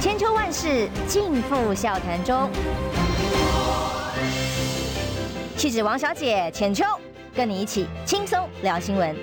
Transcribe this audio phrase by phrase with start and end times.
[0.00, 2.48] 千秋万世尽付笑谈中。
[5.56, 6.84] 气质王小姐浅秋，
[7.34, 9.16] 跟你一起轻松聊新闻。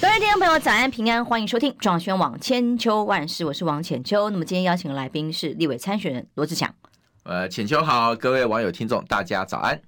[0.00, 4.30] 各位听众朋友，早安平安，欢迎收听壮轩网千秋万世，我是王浅秋。
[4.30, 6.74] 那么今天邀请的来宾是立委参选人罗志强。
[7.22, 9.80] 呃，浅秋好，各位网友听众，大家早安。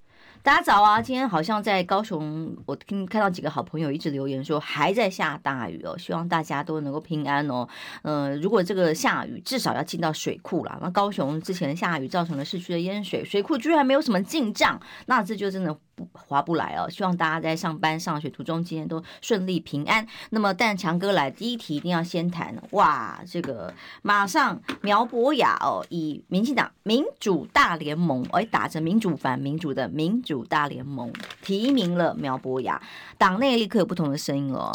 [0.42, 1.02] 大家早啊！
[1.02, 7.68] 今天好像在高雄，我听看到几个好朋友一直留言说还在下大雨哦，希望大家都能够平安哦。
[8.02, 10.78] 嗯，如果这个下雨，至少要进到水库了。
[10.80, 15.76] 那高雄之前下雨造成了市区的淹水，水库居然没有什么进账，那这就真的。
[16.12, 20.06] 划不来哦，希望大家在上班上学途中今天都顺利平安。
[20.30, 32.80] 那么，但强哥来第一题一定要先谈哇，这个马上苗博雅哦，以民进党民主大联盟哎，打着民主反民主的民主大联盟提名了苗博雅，
[33.18, 34.72] 党内立刻有不同的声音哦，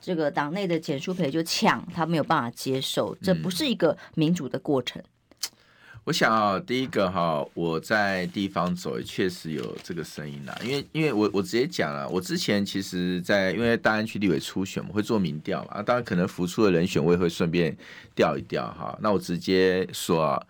[0.00, 5.00] 这个党内的简书培就呛他没有办法接受，这不是一个民主的过程。
[5.02, 5.04] 嗯
[6.04, 10.54] 我想啊，第一个哈，我在地方走也确实有这个声音啦。
[10.62, 17.74] 因为因为我我直接讲了，我之前其实，在因为大安区立委初选，我会做民调嘛，啊，当然可能浮出的人选我也会顺便
[18.14, 18.94] 调一调哈。
[19.00, 20.42] 那我直接说，啊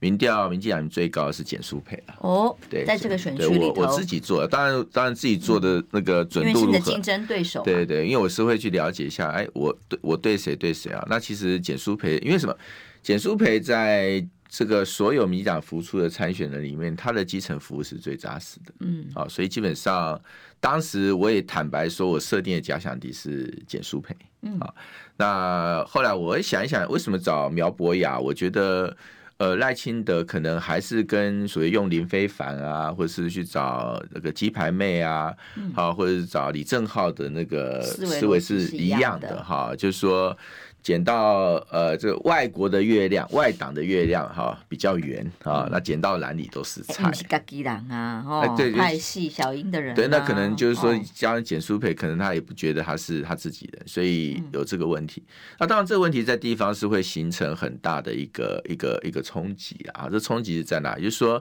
[0.00, 2.14] 民调民进党最高的是简书培了。
[2.20, 6.78] 哦，对，在这个选区里头，我我自己做的，当然当然自己做的那个准度如何？
[6.78, 11.06] 竞争对手，对对，因为我是会去了解一下，哎，我对我对谁对谁啊？
[11.10, 12.56] 那其实简书培，因为什么？
[13.02, 14.26] 简书培在。
[14.54, 18.74] 这个所有民进党浮出的参选人里面，他的基层服务是最扎实的。
[18.80, 20.20] 嗯，啊，所以基本上
[20.60, 24.14] 当时我也坦白说，我设定的假想敌是简淑培。
[24.42, 24.74] 嗯，啊，
[25.16, 28.18] 那后来我想一想，为什么找苗博雅？
[28.18, 28.94] 我觉得，
[29.38, 35.34] 呃，赖清德可能还是跟所谓用林非凡啊，或者是去找那个鸡排妹啊，
[35.74, 40.36] 好，或者是找李正浩的那个思维是一样的哈，就是说。
[40.82, 47.12] 捡到呃，这个外国的月亮，外党的月亮哈比较圆啊，那捡到篮里都是菜。
[47.12, 49.94] 是家己人啊，哦，派系小英的人。
[49.94, 55.22] 对，那可能就是说，加上简舒培，可能他也不觉得他是他自己人，所以有这个问题。
[55.60, 60.08] 那当然，这个问题在地方是会形成很大的一个一个一个冲击啊。
[60.10, 60.96] 这冲击是在哪？
[60.96, 61.40] 就是说，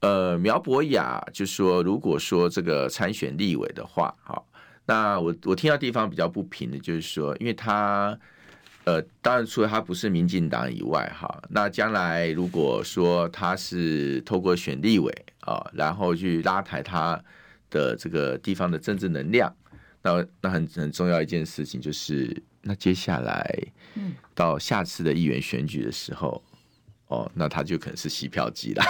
[0.00, 4.42] 呃，苗博雅，就是说，如果说这个参选立委的话，哈，
[4.86, 8.18] 那我我听到地方比较不平的，就是说，因为他。
[8.88, 17.22] 呃，当然，除了他不是民进党以外，哈，那将来如果说他是透过选立委啊，然后去拉抬他
[17.68, 19.54] 的这个地方的政治能量，
[20.00, 23.62] 那那很很重要一件事情就是，那接下来
[24.34, 26.42] 到下次的议员选举的时候。
[27.08, 28.84] 哦，那他就可能是吸票机了，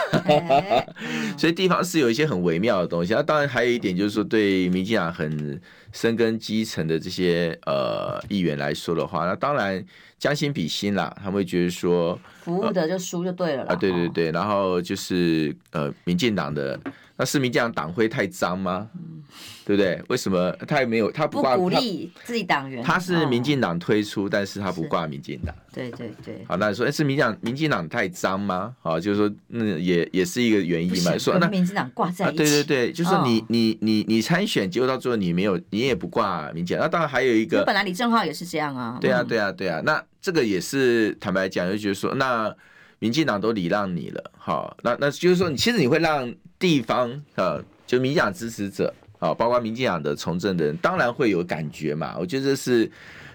[1.38, 3.14] 所以地方是有一些很微妙的东西。
[3.14, 5.60] 那当然还有一点就是说，对民进党很
[5.92, 9.84] 深耕基层的这些呃议员来说的话，那当然
[10.18, 13.72] 将心比心啦，他们会觉得说，服务的就输就对了啦。
[13.72, 16.78] 啊，对对对，然后就是呃民进党的。
[17.20, 18.88] 那是民进党党徽太脏吗？
[18.94, 19.17] 嗯，
[19.64, 20.02] 对不对？
[20.08, 22.82] 为什么他也没有他不鼓励自己党员？
[22.82, 25.54] 他是民进党推出，哦、但是他不挂民进党。
[25.72, 26.44] 对对对。
[26.48, 28.74] 好，那你说，哎，是民进党民进党太脏吗？
[28.80, 31.16] 好，就是说，那，也也是一个原因嘛。
[31.18, 32.36] 说那民进党挂在一起。
[32.36, 36.84] 对对对，就是说你、哦、你你你参选，结果到最后你没有，你也不挂民进党。
[36.84, 38.98] 那当然还有一个，本来李正浩也是这样啊。
[39.00, 42.54] 对啊对啊对啊，那这个也是坦白讲，就觉得说那。
[43.00, 47.56] 民进党都礼让你了，好，那那就是说，你其实你会让地方啊，
[47.86, 52.16] 就民进党支持者啊，包括民进党的从政的人，当然会有感觉嘛。
[52.18, 52.90] 我觉得这是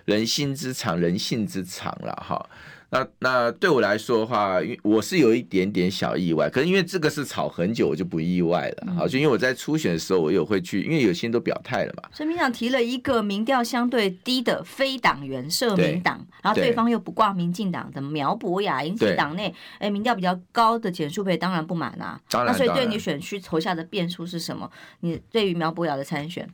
[0.06, 2.50] 人心之常，人性之常了，哈。
[2.94, 8.94] 那那对我来说的话，因为我是有一点点小意外，可是因为这个是吵很久，我就不意外了。
[8.94, 12.04] 好，就因为我在初选的时候，我有会去，因为有些人都表态了嘛。
[12.14, 22.22] 所以民进党提了一个民调相对低的非党员社民党，然后对方又不挂民进党的苗博雅，引起党内哎民调比较高的简舒培当然不满啊。
[22.30, 24.70] 当然，那所以对你选区投下的变数是什么？
[25.00, 26.48] 你对于苗博雅的参选？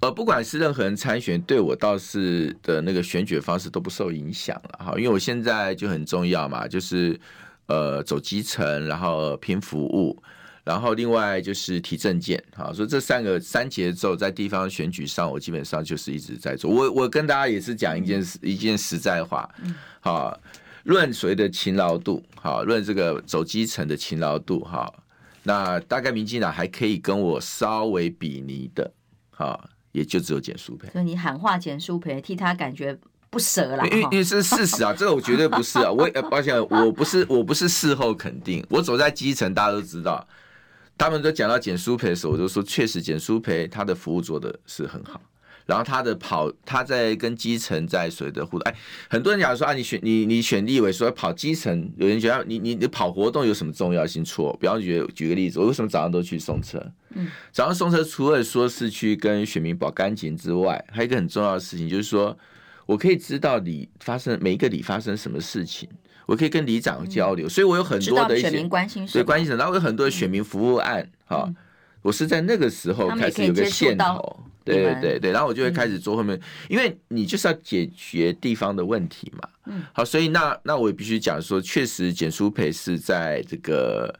[0.00, 7.18] 呃，不管是任何人参选，对我倒是的那个选举方式都不受影响了哈，因为我现在就很重要嘛，就是
[7.66, 10.22] 呃走基层，然后拼服务，
[10.62, 16.70] 然后另外就是提证件，哈，所以这三个三节奏在地方选举上，我基本上就是一直在做。
[16.70, 19.48] 我我跟大家也是讲一件事，一件实在话，
[20.00, 20.38] 好，
[20.84, 24.92] 论谁的勤劳度，好，论这个走基层的勤劳度，哈，
[25.42, 28.92] 那大概民进党还可以跟我稍微比拟的，
[29.30, 29.58] 哈。
[29.92, 32.98] 也就只有简书培，所以你喊话简书培，替他感觉
[33.30, 33.84] 不舍啦。
[33.86, 35.90] 因为因为是事实啊，这个我绝对不是啊。
[35.90, 38.64] 我抱歉，我不是我不是事后肯定。
[38.68, 40.26] 我走在基层，大家都知道，
[40.96, 45.20] 他们都讲到简书培的时候，我就说确实简书培他的服务做的是很好。
[45.68, 48.72] 然后他的跑，他在跟基层在所谓的互动。
[48.72, 48.74] 哎，
[49.10, 54.24] 很多人讲说啊，你选你你选立委说跑基层，有人觉得你你你跑活动有什么重要性？
[54.24, 56.82] 错，比方举举个例子，我为什么早上都去送车？
[57.10, 62.34] 嗯，早上送车除了说是去跟选民保干净之外，还有一个很重要的事情就是说，
[62.86, 65.86] 我可以知道里发生每一个里发生什么事情，
[66.24, 71.46] 我可以跟里长交流，所以我有很多的一些关心对关心然后有很多的选民服务案哈。
[72.02, 79.48] 我是在那个时候开始有个线头，对对对对，然后我就会开始做后面，因为你就是要解决地方的问题嘛。
[79.66, 84.14] 嗯，好，所以那那我也必须讲说，确实简书培是在这个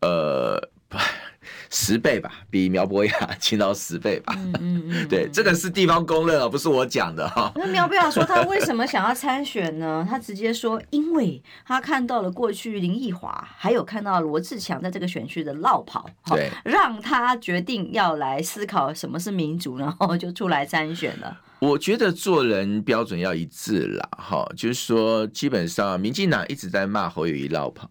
[0.00, 0.70] 呃。
[1.70, 4.34] 十倍吧，比苗博雅 勤劳十倍吧。
[4.36, 7.52] 嗯嗯嗯， 对，这个是地方公认啊，不是我讲的哈。
[7.56, 10.06] 那苗博雅说他为什么想要参选呢？
[10.08, 21.40] 他直接说，因为他看到了过去林奕华，还有看到罗志强在这个选区的落跑，对，让他决定要来思考什么是民主，然后就出来参选了。
[21.58, 27.88] 我觉得做人标准要一致啦，哈，就是说基本上民进党一直在骂侯友谊落跑，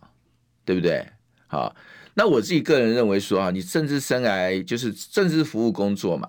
[0.65, 1.05] 对不对？
[1.47, 1.73] 好。
[2.13, 6.27] 那我自己个人认为说啊，你政治生涯就是政治服务工作嘛，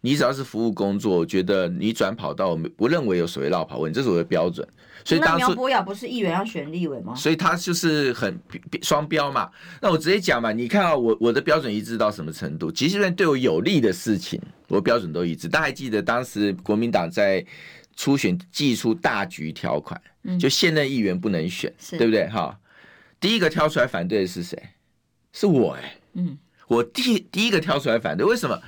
[0.00, 4.66] 你只要是服务工作，我觉得你转跑道，我不认为有所谓绕跑问题，这是我的标准。
[5.04, 7.12] 所以当初苗博雅不是议员要选立委吗？
[7.14, 8.38] 所以他就是很
[8.82, 9.50] 双标嘛。
[9.80, 12.70] 那我直接讲嘛，你看啊，我我的标准一致到什么程度？
[12.70, 15.48] 即使对我有利的事情，我标准都一致。
[15.48, 17.44] 大家还记得当时国民党在
[17.96, 20.00] 初选祭出大局条款，
[20.38, 22.28] 就现任议员不能选，对不对？
[22.28, 22.56] 哈，
[23.18, 24.56] 第一个挑出来反对的是谁？
[25.32, 26.38] 是我哎，嗯，
[26.68, 28.60] 我第第一个跳出来反对，为什么？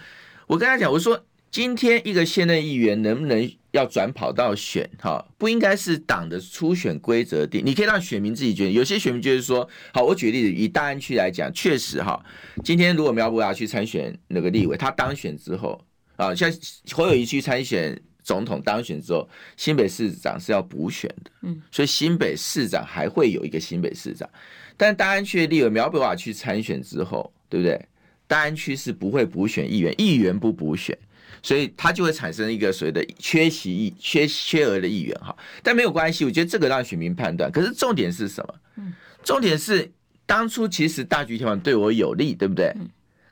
[0.47, 8.73] 我跟他讲，我说今天一个现任议员能不能要转跑道选哈，不应该是党的初选规则定，你可以让选民自己决定。
[8.73, 12.23] 有些选民就是说，好，我举例子，以大安区来讲，确实哈，
[12.65, 15.81] 今天如果苗博雅去参选那个立委，他当选之后
[16.17, 16.51] 啊，像
[16.93, 24.29] 侯友宜去参选总统当选之后，新北市长是要补选的，嗯，所以新北市长还会有一个新北市长。
[24.77, 27.81] 但大安区的立委苗博雅去参选之后，对不对？
[28.27, 30.97] 大安区是不会补选议员，议员不补选，
[31.43, 35.37] 所以他就会产生一个所谓的缺席议、缺缺额的议员哈。
[35.63, 37.51] 但没有关系，我觉得这个让选民判断。
[37.53, 38.85] 可是重点是什么？
[39.23, 39.91] 重点是
[40.27, 42.75] 当初其实大局条款对我有利，对不对？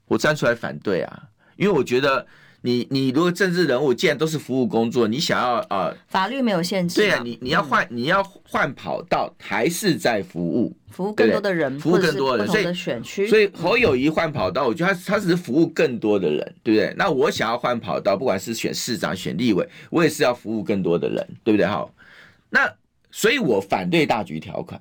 [0.06, 2.26] 我站出来反对啊，因为我觉得。
[2.64, 5.66] 你你如果政治人物既然都是服务工作，你想要啊？
[5.88, 7.00] 呃、法律没有限制。
[7.00, 13.26] 对啊，你你要换、嗯、你要换跑道，还是在服务，服务更多的人，服务更多的人，所以选区。
[13.26, 16.94] 所以侯友谊换跑道，我觉得他他只是服务更多的人，对不对？
[16.96, 21.66] 那我想要换跑道，不管是选市长、选立委，我也是要服务更多的人，对不对？
[21.66, 21.92] 好，
[22.50, 22.72] 那
[23.10, 24.80] 所以我反对大局条款，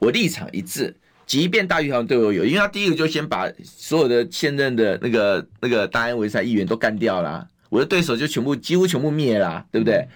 [0.00, 0.94] 我立场一致。
[1.26, 10.06] 即便大局条款对我有，因为他第一个就先把所有的现任的那个那个大安维赛议员都干掉了，我的对手就全部几乎全部灭了，对不对？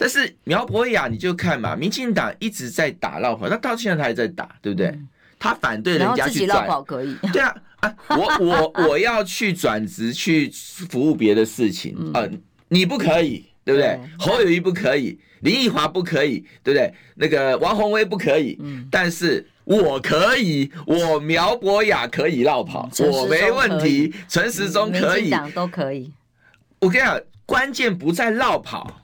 [0.00, 4.98] 但是苗博雅你就看嘛，民进党一直在打绕跑，那到现在他还在打，对不对？
[5.38, 7.14] 他反对人家去转，可以。
[7.32, 10.50] 对啊，啊，我我我要去转职去
[10.88, 12.30] 服务别的事情啊，呃，
[12.68, 14.00] 你不可以，对不对？
[14.18, 16.92] 侯友谊不可以，林奕华不可以，对不对？
[17.16, 19.46] 那个王宏威不可以，嗯但是。
[19.66, 24.12] 我可以，我苗博雅可以绕跑，我没问题。
[24.26, 26.10] 陈时中可以，都可以。
[26.80, 29.00] 我跟你讲，关键不在绕跑，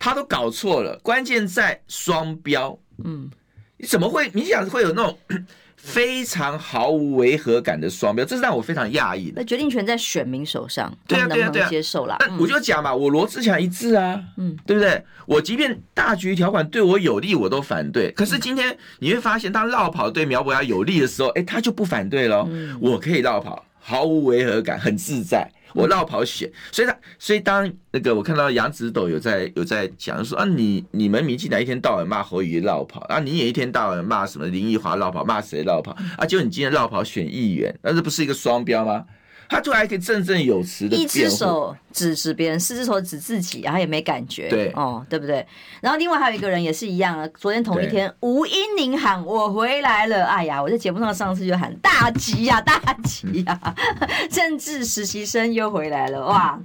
[0.00, 0.98] 他都搞错了。
[1.04, 2.76] 关键在双标。
[3.04, 3.30] 嗯，
[3.76, 4.28] 你怎么会？
[4.34, 5.16] 你想会有那种？
[5.82, 9.36] 非常毫无违和感的双标，这是让我非常讶异的。
[9.36, 12.18] 那决定权在选民手上，对啊，对啊，对啊，接受了。
[12.20, 15.02] 那我就讲嘛，我罗志强一致啊，嗯，对不对？
[15.24, 18.10] 我即便大局条款对我有利，我都反对。
[18.12, 22.46] 可是今天你会发现，当绕跑对苗博雅有利的时候，哎，他就不反对了。
[22.78, 25.50] 我可以绕跑，毫无违和感，很自在。
[25.74, 36.26] 我绕跑选，所以他，所以当那个我看到杨子斗有在有在讲说啊，你你们民进党一天到晚骂侯友宜落跑啊，你也一天到晚骂什么林奕华绕跑，骂谁绕跑啊？
[36.26, 39.04] 结果你今天绕跑选议员，那这不是一个双标吗？
[39.50, 45.44] 他突然还可以振振有词的，一只手指指别人，四只手指自己，然后也没感觉，对，哦，对不对？
[45.80, 53.60] 然后另外还有一个人也是一样啊，昨天同一天，吴英宁喊我回来了，哎呀，我在节目上上次就喊大吉呀，大吉呀，
[54.30, 56.58] 政治实习生又回来了，哇！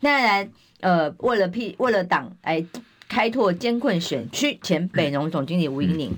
[0.00, 0.48] 那然
[0.80, 2.64] 呃，为了屁，为了党，哎，
[3.08, 6.10] 开拓艰困选区，前北农总经理吴英宁。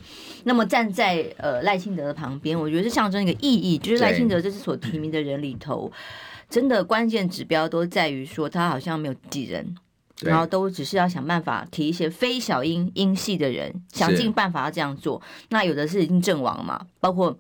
[0.45, 5.91] 那么站在呃赖清德的旁边，我觉得是象征一个意义，就是赖清德这次所提名的人里头，
[6.49, 9.75] 真的关键指标都在于说他好像没有几人，
[10.23, 15.21] 然后都只是要想办法提一些非小英英系的人，想尽办法要这样做。
[15.51, 17.37] 那有的是已经阵亡嘛，包括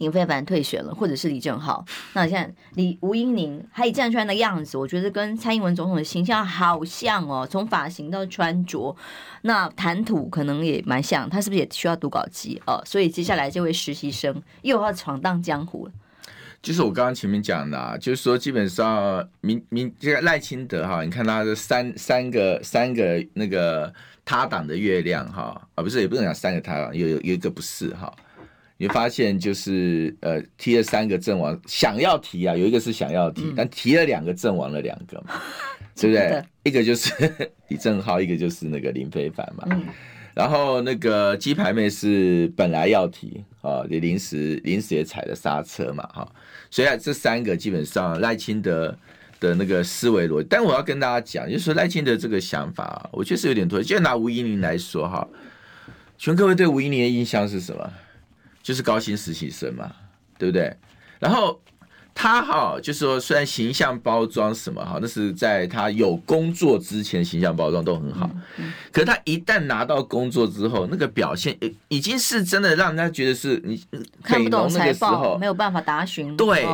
[0.00, 1.84] 林非凡退选了，或者是李正浩。
[2.14, 8.96] 那现在李吴英宁他一站出来的样子，我觉得跟蔡英文总统的形象好像哦，从发型到穿着，
[9.42, 11.28] 那谈吐可能也蛮像。
[11.28, 12.82] 他是不是也需要读稿机哦？
[12.86, 15.92] 所以接下来这位实习生又要闯荡江湖了。
[16.62, 23.92] 就是我刚刚前面讲的，啊，就是说基本上民民这个赖清德哈，你看他的三三个三个那个
[24.24, 28.10] 他党的月亮哈啊，不是也不能讲三个他党，有有有一个不是哈。
[28.80, 35.34] 你发现就是呃踢了三个阵亡，想要提啊，有一个是想要提，嗯、但提了两个阵亡了两个嘛，
[35.94, 36.42] 对不对？
[36.62, 37.12] 一个就是
[37.68, 39.66] 李正浩，一个就是那个林非凡嘛。
[39.70, 39.84] 嗯、
[40.32, 46.26] 然后那个鸡排妹是本来要提啊，也临时临时也踩了刹车嘛，哈。
[46.70, 48.96] 所以这三个基本上赖清德
[49.40, 53.82] 的那个思维逻辑，但我要跟大家讲，就是说赖清德这个想法，我确实有点脱。
[53.82, 55.28] 就拿吴依宁来说哈，
[56.16, 57.92] 全各位对吴依宁的印象是什么？
[58.62, 59.90] 就是高薪实习生嘛，
[60.38, 60.76] 对不对？
[61.18, 61.60] 然后
[62.14, 68.28] 他哈，就是说虽然形象包装什么哈，那是在他有工作之前形象包装都很好，
[68.92, 71.56] 可是他一旦拿到工作之后，那个表现
[71.88, 73.82] 已经是真的让人家觉得是你
[74.22, 76.66] 看不懂财报，没有办法答询，对，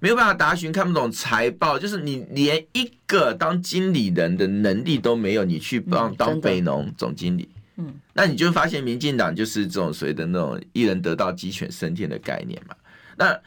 [0.00, 7.48] 没有办法答询，看不懂财报，就是你连一个当经理人的能力都没有，你去帮当北农总经理。
[7.78, 12.74] 嗯，那你就发现民进党就是这种所谓的那种一人得道鸡犬升天的概念嘛。
[13.16, 13.38] 那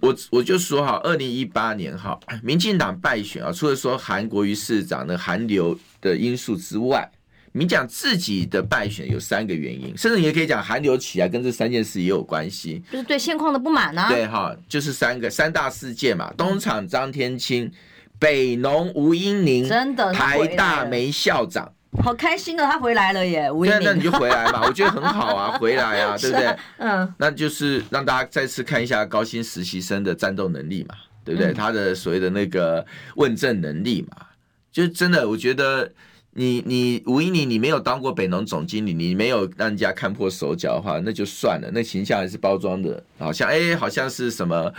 [0.00, 7.10] 我我就说哈，二零一八年哈，民进党败选啊，除了说韩国瑜市长的韩流的因素之外，
[7.52, 14.08] 民进党自己的败选有三个原因，甚至你也可以讲韩流起来跟这三件事也有关系，就是对现况的不满啊。
[14.08, 17.70] 对哈，就是三个三大事件嘛，东厂张天青、
[18.18, 21.70] 北农吴英宁，真的台大梅校长。
[22.02, 23.50] 好开心的，他回来了耶！
[23.50, 26.56] 吴音宁，那你就回来嘛， 我觉得很好啊，回来 啊，对不对？
[26.76, 31.50] 嗯，那就是让大家再次看一下高薪实习生的战斗能力嘛，对不对？
[31.50, 32.84] 嗯、他的所谓的那个
[33.16, 34.26] 问政能力嘛，
[34.70, 35.90] 就真的，我觉得
[36.34, 44.72] 你你吴一宁，你没有当过北农总经理，你没有让人家看破手脚的话，那就算了，那形象还是包装的，好像哎，好像是什么，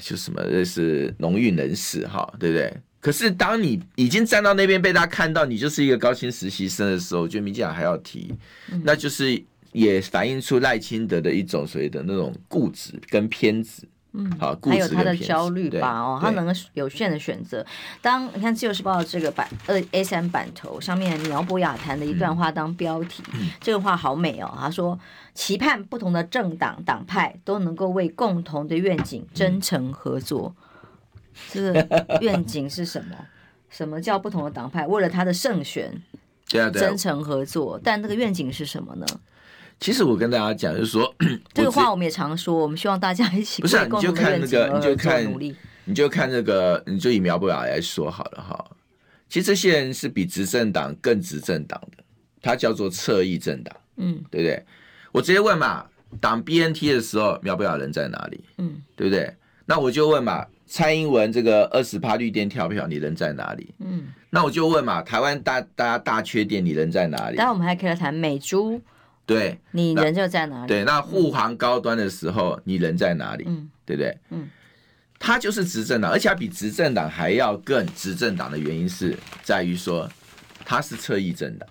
[0.00, 2.72] 就什么这是农运人士哈，对不对？
[3.06, 8.34] 可是，当你已经站到那边被大家看到你就是一个高薪实习生的时候，我觉得民进党还要提，
[8.82, 17.64] 那就是也反映出赖清德的一种所谓的那种固执跟偏执，嗯，好，还有他的焦虑吧，哦，他能有限的选择。
[18.02, 23.22] 当你看《自由时报》这个版二 A 三版头上面苗博雅谈的一段话当标题，
[23.60, 24.52] 这个话好美哦。
[24.58, 24.98] 他说
[25.32, 30.52] ：“期盼不同的政党党派都能够为共同的愿景真诚合作。”
[31.52, 33.16] 这个愿景是什么？
[33.68, 35.92] 什么叫不同的党派为了他的胜选，
[36.48, 37.78] 对啊对，真诚合作？
[37.82, 39.06] 但那个愿景是什么呢？
[39.80, 41.12] 其实我跟大家讲，就是说
[41.52, 48.64] 这个话我们也常说，我们希望大家一起不是， 你就看那个，你就看你就看那个，你就以苗博雅来说好了哈。
[49.28, 52.02] 其实这些人是比执政党更执政党的，
[52.40, 54.64] 他叫做侧翼政党，嗯，对不对？
[55.12, 55.84] 我直接问嘛，
[56.20, 58.44] 党 BNT 的时候，苗博雅人在哪里？
[58.58, 59.34] 嗯，对不对？
[59.66, 60.46] 那我就问嘛。
[60.66, 63.72] 蔡英文这个二十趴绿电跳票，你人在哪里？
[63.78, 67.36] 嗯，那我就问嘛，台湾大大家大缺电，你人在哪里？
[67.36, 68.80] 待会我们还可以来谈美猪，
[69.24, 70.66] 对，你人就在哪里？
[70.66, 73.44] 对，那护航高端的时候，你人在哪里？
[73.46, 74.18] 嗯，对不对？
[74.30, 74.48] 嗯，
[75.18, 80.10] 他就是执政党，而且他比执政党还要更执政党的原因是在于说
[80.64, 81.68] 他是侧翼政党，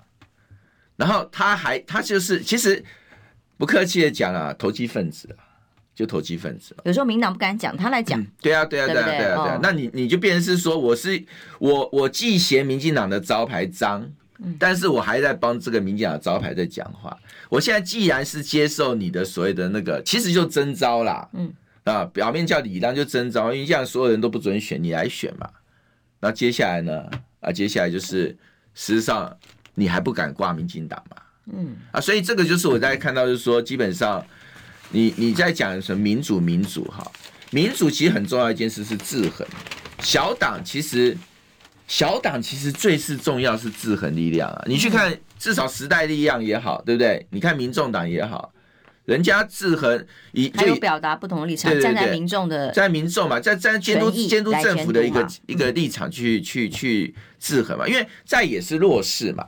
[0.95, 2.81] 然后他还他就是其实
[3.57, 5.44] 不客气的讲啊，投机分子啊。
[5.95, 8.27] 就投机分子，有时候民党不敢讲，他来讲、嗯。
[8.41, 9.55] 对啊，对啊，对啊，对啊，对啊。
[9.55, 11.23] 哦、那你你就变成是说，我是
[11.57, 14.05] 我我既嫌民进党的招牌脏，
[14.39, 17.17] 嗯、但是我还在帮这个民进党的招牌在讲话。
[17.47, 21.53] 我现在既然是接受你的所谓的那个，其实就征招啦，嗯
[21.85, 25.49] 啊，表面叫礼让就征招，因为这样所有人都不准选，你来选嘛。
[26.19, 27.09] 那接下来呢？
[27.39, 28.35] 啊，接下来就是
[28.73, 29.33] 事实上
[29.75, 31.15] 你还不敢挂民进党嘛？
[31.53, 34.21] 嗯啊，所以这个就是我在看到，就是说基本上。
[34.89, 37.05] 你你在讲什么民主民主哈？
[37.51, 39.45] 民主其实很重要一件事是制衡。
[39.99, 41.17] 小党其实
[41.87, 44.63] 小党其实最是重要是制衡力量啊！
[44.67, 47.25] 你去看至少时代力量也好，对不对？
[47.29, 48.51] 你看民众党也好，
[49.05, 59.45] 人家制衡以还有表达不同的立场，对对对站在民众的站在民众嘛，在在监督监督政府的一个一个立场去去去制衡嘛，因为在也是弱势嘛。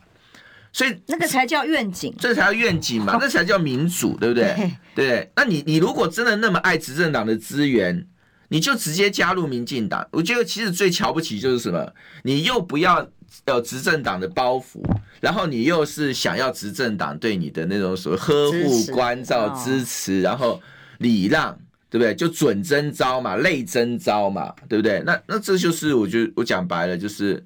[0.72, 4.54] 所以那个才叫愿景，这才叫愿景嘛，那才叫民主，对不对？
[4.56, 5.32] 对，对。
[5.36, 8.08] 那你你如果真的那么爱执政党的资源，
[8.50, 10.08] 你就直接加入民进党。
[10.12, 11.92] 我觉得其实最瞧不起就是什么，
[12.24, 13.10] 你又不要
[13.48, 14.82] 有执政党的包袱，
[15.20, 20.62] 然后你又是想要执政党对你的那种所谓呵护、关照、支持，然后
[21.00, 21.58] 礼让，
[21.90, 22.14] 对不对？
[22.14, 25.02] 就准征招嘛，类征招嘛，对不对？
[25.06, 27.44] 那那这就是我就我讲白了，就是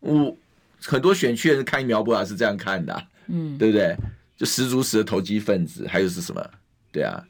[0.00, 0.36] 我
[0.86, 3.96] 很多选区的人看苗博雅是这样看的，啊，嗯，对不对？
[4.36, 6.50] 就十足十的投机分子，还有是什么？
[6.92, 7.24] 对啊。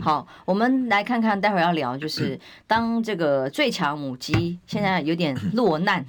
[0.00, 6.04] 好，我们来看看，待会儿要聊，就是当这个最强母鸡现在有点落难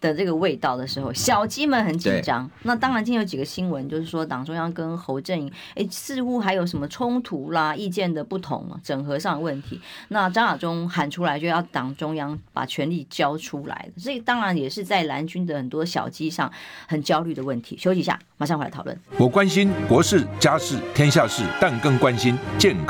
[0.00, 2.48] 的这个味道的时候，小鸡们很紧张。
[2.62, 9.80] 那当然，今天有几个新闻，就是说党中央跟侯阵营，哎，似乎还有什么冲突啦，意见的不同，整合上的问题。
[10.08, 16.50] 那张亚中喊出来，就要党中央把权力交出来，所以当然也是在蓝军的很多小鸡上
[16.86, 17.76] 很焦虑的问题。
[17.76, 18.98] 休息一下，马上回来讨论。
[19.18, 22.89] 我关心国事、家事、天下事，但更关心健康。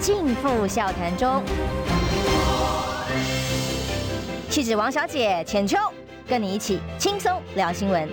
[0.00, 1.42] 尽付笑谈中，
[4.48, 5.76] 气质王小姐浅秋，
[6.28, 8.08] 跟你一起轻松聊新闻。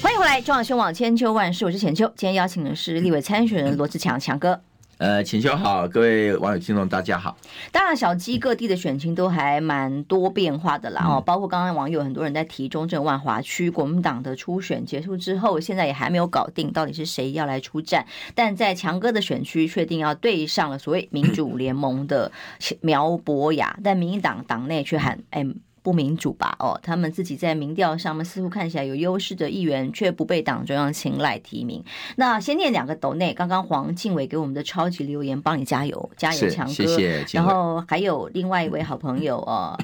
[0.00, 2.06] 欢迎回来，中央新网千秋万世，我是浅秋。
[2.16, 4.60] 今天邀请的是立委参选人罗志强强哥。
[4.98, 7.36] 呃，浅秋好，各位网友听众大家好。
[7.70, 22.32] 当然，小鸡各地的选情都还蛮多变化的啦哦，包括刚刚网友很多人在提中正万华区国民党的初选结束之后，现在也还没有搞定到底是谁要来出战，但在强哥的选区确定要对上了所谓民主联盟的
[22.80, 25.46] 苗博雅，但民进党党内却喊哎。
[25.86, 26.56] 不民主吧？
[26.58, 31.80] 哦，他们自己在民调上面似乎看起来有优势的议员，却不被党中央青睐提名。
[32.16, 36.72] 那先念两个斗内，刚刚黄静伟给我们的超级留言，帮你加油，加油，强哥。
[36.72, 37.24] 谢谢。
[37.30, 39.78] 然后还有另外一位好朋友哦。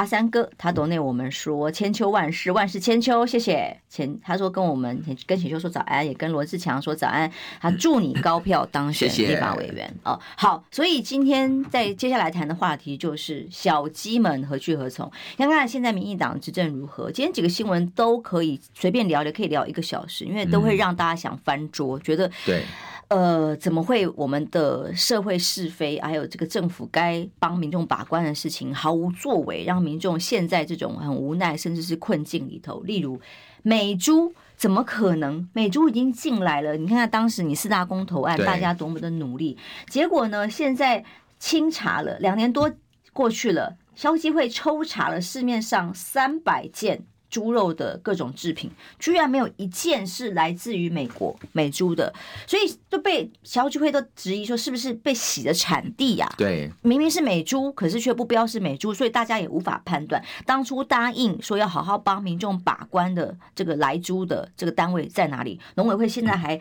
[0.00, 4.18] 阿三哥，他懂内我们说千秋万世，万世千秋，谢谢前。
[4.22, 7.30] 他说跟我们跟浅秋说早安，也跟罗志强说早安。
[7.60, 10.18] 他祝你高票当选立法委员哦。
[10.38, 15.12] 好，所以今天在接下来谈的话题就是小鸡们何去何从？
[15.36, 17.10] 看看现在民进党执政如何？
[17.10, 22.62] 今天几个新闻都可以随便聊聊，可以聊一个小时，因为都会让大家想翻桌，嗯、觉得对。
[23.10, 32.80] 呃，怎么会我们的社会是非，还有这个政府该帮民众把关的事情毫无作为，让民众陷在这种很无奈甚至是困境里头？
[32.82, 33.20] 例如
[33.62, 35.48] 美猪，怎么可能？
[35.52, 40.48] 美猪已经进来了，你看看当时你四大公投案，大家多么的努力，结果呢？
[40.48, 41.04] 现在
[41.40, 42.70] 清查了两年多
[43.12, 47.02] 过去了，消基会抽查了市面上三百件。
[47.30, 52.12] 猪肉的各种制品，居然没有一件是来自于美国美猪的，
[52.46, 56.34] 所以就被消委会都质疑说是不是被洗的产地呀、啊？
[56.36, 65.60] 对，明明是美猪，可是却不标示美猪，所以大家也无法判断当初答应说要好好帮民众把关的这个来猪的这个单位在哪里？
[65.76, 66.60] 农委会现在还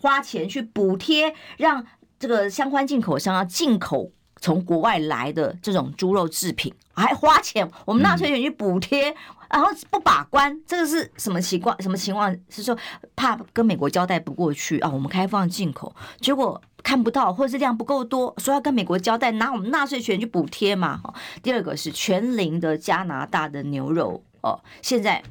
[0.00, 1.86] 花钱去补贴，让
[2.18, 4.10] 这个相关进口商要进口。
[4.40, 9.14] 从国外来的这种猪肉制品还花钱，我们纳税人去补贴，
[9.54, 11.80] 然后不把关，这个是什么情况？
[11.80, 12.36] 什么情况？
[12.48, 12.76] 是说
[13.14, 14.90] 怕跟美国交代不过去啊？
[14.92, 21.00] 我们开放进口，结果看不到，或者是量不够多，说要跟美国交代，拿我们纳税钱去补贴嘛？
[21.40, 25.22] 第二个是全龄的加拿大的牛肉哦，现在。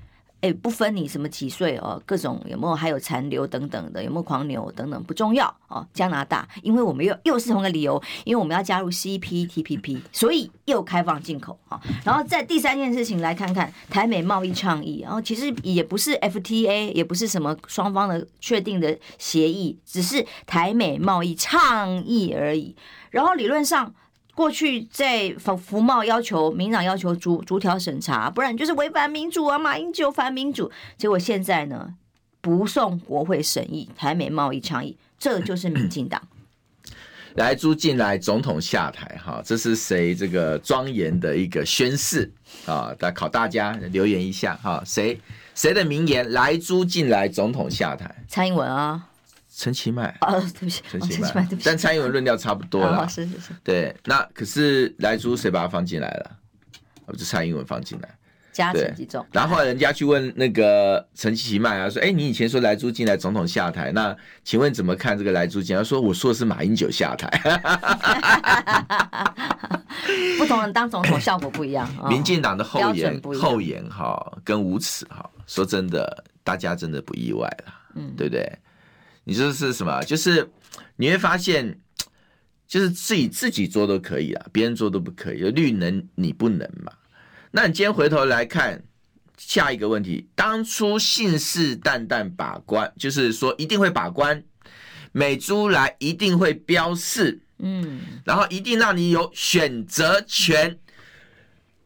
[0.43, 5.87] 哎，不分你什么几岁哦，各种有没有还有残留等等的，有没有狂牛等等不重要哦。
[5.93, 11.79] 加拿大，因为我们又又是同一个理由，因为我们要加入 CPTPP，所以又开放进口啊。
[12.03, 22.75] 然后在第三件事情来看看台美贸易倡议，然后其实也不是 FTA，也不是什么双方的确定的协议，只是台美贸易倡议而已。
[23.11, 23.95] 然后理论上。
[24.35, 29.59] 过去在服服贸要求民党要求逐逐条审查，不然就是违反民主啊！
[29.59, 31.93] 马英九反民主，结果现在呢，
[32.41, 36.21] 不送国会审议台美贸易倡议，这就是民进党。
[37.35, 42.31] 莱猪进来，总统下台，哈，这是谁这个庄严的一个宣誓
[42.65, 42.91] 啊？
[42.99, 45.19] 来考大家留言一下哈，谁
[45.55, 46.31] 谁的名言？
[46.31, 49.09] 莱猪进来，总统下台，蔡英文啊。
[49.55, 50.07] 陈其迈。
[50.21, 56.31] 啊，对不起，陈其迈，对不起，但蔡英文论调差不多了，是是是，对，那可是莱猪谁把他放进来了？
[57.05, 58.09] 不是蔡英文放进来，
[58.53, 59.25] 加成几重？
[59.31, 65.81] 然后后来人家去问那个陈其迈啊，说，哎，你以前说莱猪进来，总统下台，那请问怎么看这个莱猪进来？
[65.81, 67.27] 他说，我说的是马英九下台，
[70.39, 78.49] 不同人当总统效果不一样， 民进党的厚颜厚颜哈，跟无耻哈，说真的，大家真的不意外了，嗯，对不对？
[79.23, 80.03] 你说是什么？
[80.03, 80.49] 就是
[80.97, 81.79] 你会发现，
[82.67, 86.91] 就是自己自己做都可以啊，别人做都不可以，绿能你不能嘛？
[87.51, 88.83] 那你今天回头来看
[89.37, 94.43] 下一个问题，当初信誓旦旦把关，就是说一定会把关，
[95.11, 100.79] 美猪来一定会标示，嗯，然后一定让你有选择权。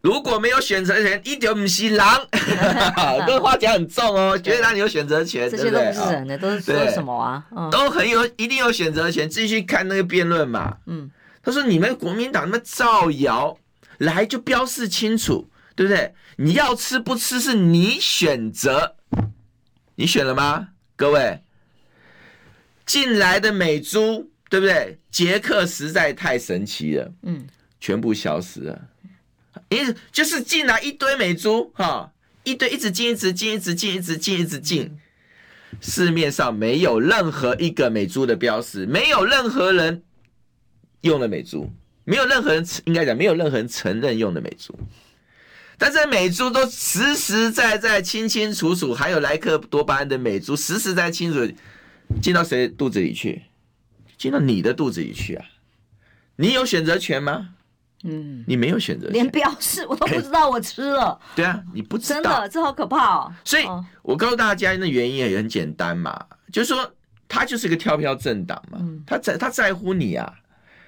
[0.07, 2.25] 如果没有选择权，一点不是狼，
[3.27, 7.43] 这话讲很重哦，绝对让你有选择权，这些都不是人的，都是说什么啊？
[7.69, 9.27] 都很有，一定有选择权。
[9.29, 11.11] 继续看那个辩论嘛，嗯，
[11.43, 13.57] 他说你们国民党那么造谣，
[13.97, 16.13] 来就标示清楚，对不对？
[16.37, 18.95] 你要吃不吃是你选择，
[19.95, 20.69] 你选了吗？
[20.95, 21.41] 各位，
[22.85, 24.97] 进来的美猪，对不对？
[25.11, 27.45] 捷克实在太神奇了，嗯，
[27.81, 28.81] 全部消失了。
[29.69, 32.11] 一就是进来一堆美猪哈，
[32.43, 34.97] 一堆一直进，一直进，一直进，一直进，一直进。
[35.81, 40.03] 市面上没有任何一个美猪的标识，没有任何人
[41.01, 41.69] 用的美猪，
[42.05, 44.73] 没有任何人应该讲没有任何人承认用的美猪。
[45.77, 51.53] 但是美猪都实实在在、清清楚楚，还有莱克多巴胺的美猪，实实在在清楚
[52.21, 53.43] 进到谁肚子里去？
[54.17, 55.45] 进到你的肚子里去啊？
[56.37, 57.49] 你有选择权吗？
[58.03, 61.19] 嗯，你没有选择，连标示我都不知道我吃了。
[61.35, 63.33] 对啊，你不知道，真的，这好可怕哦。
[63.43, 63.65] 所以，
[64.01, 66.17] 我告诉大家，那原因也很简单嘛，
[66.51, 66.91] 就是说
[67.27, 70.31] 他就是一个跳票政党嘛，他在他在乎你啊。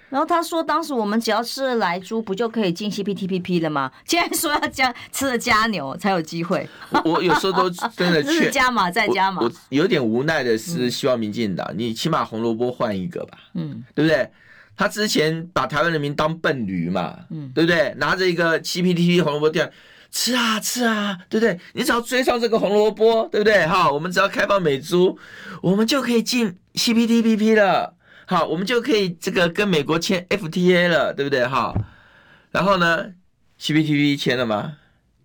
[0.09, 3.91] 然后他说，当时我们只要吃了莱猪，不就可以进 CPTPP 了吗？
[4.07, 6.67] 竟然说要加吃了加牛才有机会。
[7.05, 9.43] 我有时候都 真的劝加码再加码。
[9.43, 14.27] 我有点无奈的是，希望民进党你起码红萝卜换一个吧，嗯，对不对？
[14.79, 17.93] 他之前把台湾人民当笨驴嘛，嗯，对不对？
[17.97, 19.69] 拿着一个 CPTPP 红萝卜掉，
[20.09, 21.59] 吃啊吃啊，对不对？
[21.73, 23.67] 你只要追上这个红萝卜，对不对？
[23.67, 25.19] 哈，我们只要开放美猪，
[25.61, 27.97] 我们就可以进 CPTPP 了。
[28.25, 31.45] 好，我们就可以这个跟美国签 FTA 了，对不对？
[31.45, 31.75] 哈，
[32.51, 33.07] 然后呢
[33.59, 34.77] ，CPTPP 签了吗？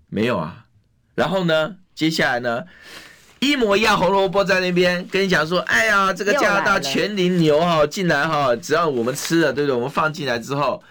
[0.09, 0.67] 没有啊。
[1.14, 2.64] 然后呢，接下来呢？
[3.50, 9.74] 一模一样，红萝卜在那边跟你讲说：“哎呀，这个加拿大全龄牛哈进来哈，只要我们吃了，对不对？
[9.76, 10.83] 我们放进来之后，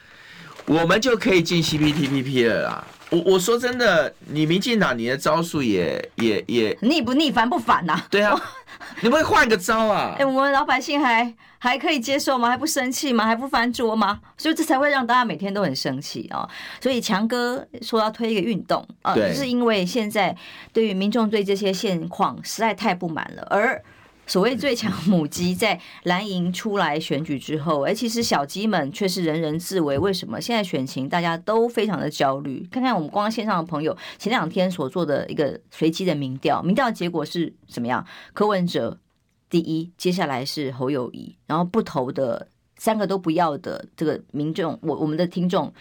[0.66, 8.02] 我们就可以进 CPTPP 了啦。”我我说真的，你民进党你的招数也也也逆不逆，反不反呐？
[8.10, 8.36] 对啊，
[9.02, 10.16] 你不会换个招啊？
[10.18, 12.50] 哎，我们老百姓还还可以接受吗？
[12.50, 13.24] 还不生气吗？
[13.24, 14.20] 还不翻桌吗？
[14.36, 16.50] 所以这才会让大家每天都很生气哦。
[16.82, 20.36] 所以强哥说要推一个运动啊，就是因为现在
[20.72, 23.80] 对于民众对这些现况实在太不满了，而。
[24.26, 29.98] 所谓最强母鸡在蓝营出来选举之后， 哎，其实小鸡们却是人人自危。
[30.00, 32.68] 为什么现在选情大家都非常的焦虑？
[32.72, 38.06] 看看我们光线上的朋友前两天所做的一个随机的民调，民调的结果是怎么样？
[38.34, 39.00] 柯文哲
[39.50, 45.74] 第一，接下来是侯友宜，然后不投的三个都不要的这个民众，我我们的听众。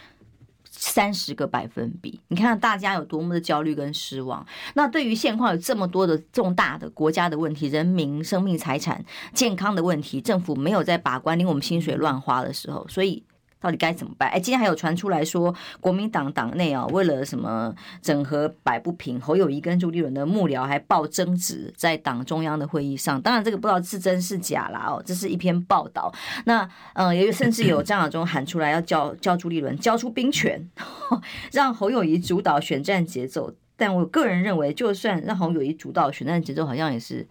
[0.84, 4.44] 三十个百分比，你看大家有多么的焦虑跟失望。
[4.74, 13.22] 那对于现况有这么多的重大的国家的问题、人民生命财产健康的问题，政府没有在把关，令我们薪水乱花的时候，所以。
[13.62, 14.28] 到底该怎么办？
[14.30, 17.72] 哎，今天还有传出来说，国民党党内啊，为了什么
[18.02, 23.22] 整合摆不平，侯友谊跟朱立伦的幕僚还爆争执在党中央的会议上。
[23.22, 26.12] 当然，这个不知道是真是假啦哦，这是一篇报道。
[26.44, 30.68] 那嗯，也有甚至有张亚中喊出来要叫叫朱立伦交出兵权，
[31.52, 33.54] 让侯友谊主导选战节奏。
[33.76, 37.26] 但我个人认为，就算让侯友谊主导选战节奏，好像也是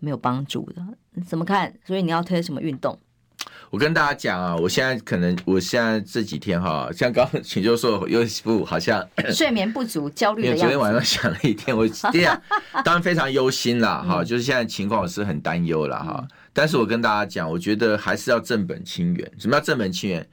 [0.00, 0.82] 没有帮助的。
[1.26, 1.74] 怎么看？
[1.84, 2.98] 所以你要推什么运动？
[3.70, 10.60] 我跟大家讲啊，我现在可能，我现在这几天哈，像刚刚请就说又不好像 睡眠不足、焦虑的样子。
[10.60, 12.40] 昨天晚上想了一天，我这 样
[12.84, 16.26] 当然非常忧心啦哈，就是现在情况我是很担忧了哈。
[16.52, 19.32] 但是我跟大家讲，我觉得还是要正本清源。
[19.38, 20.28] 什么叫正本清源？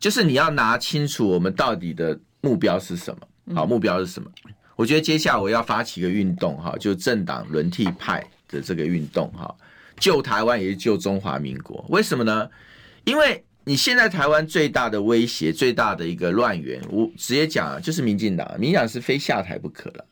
[0.00, 3.54] 就是你要拿清楚我们到底的目标是什么。
[3.54, 4.28] 好，目标是什么？
[4.74, 9.54] 我觉得接下来我要发起一个运动哈，就政党轮替派的这个运动哈。
[10.04, 12.46] 救台湾也是救中华民国，为什么呢？
[13.04, 18.46] 因为你现在台湾最大的威胁、最大的一个乱源，我直接讲啊，就是民进党。
[18.60, 20.04] 民进党是非下台不可了。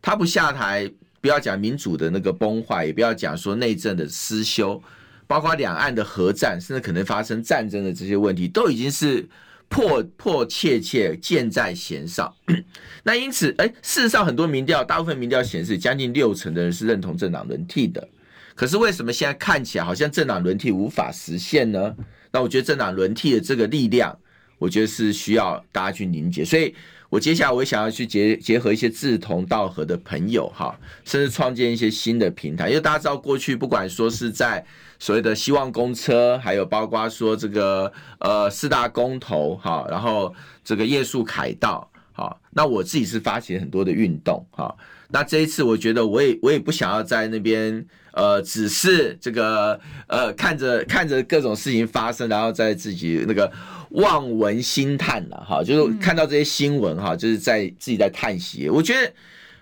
[0.00, 0.88] 他不下台，
[1.20, 4.80] 不要讲民主的那个崩坏，也不要讲说内政的失修，
[5.26, 9.28] 包括两岸的核战，甚至可能发生战争的这些问题，都已经是
[9.68, 12.32] 迫迫切切箭在弦上。
[13.02, 18.08] 那因此，哎，事实上很多民调，大部分民调显示，将近六成的人是认同政党轮替的。
[18.54, 21.94] 可是为什么现在看起来好像政党轮替无法实现呢？
[22.32, 24.18] 那我觉得政党轮替的这个力量，
[24.58, 26.44] 我觉得是需要大家去凝结。
[26.44, 26.74] 所以
[27.10, 34.64] 我接下来我也想要去结结合一些志同道合的朋友哈，甚至创建一些新的平台，因为大家知道过去不管说是在
[34.98, 40.34] 所谓的希望公车，还有包括说这个呃四大公投哈，然后
[40.64, 44.74] 这个夜宿凯道哈，那我自己是发起很多的运动哈，
[45.08, 53.50] 那这一次我觉得我也我也不想要在那边呃只是这个呃看着看着各种事情发生，然后在自己那个。
[53.96, 58.66] 望闻兴叹了哈，就是看到这些新闻哈，就是在自己在叹息。
[58.70, 59.12] 我觉得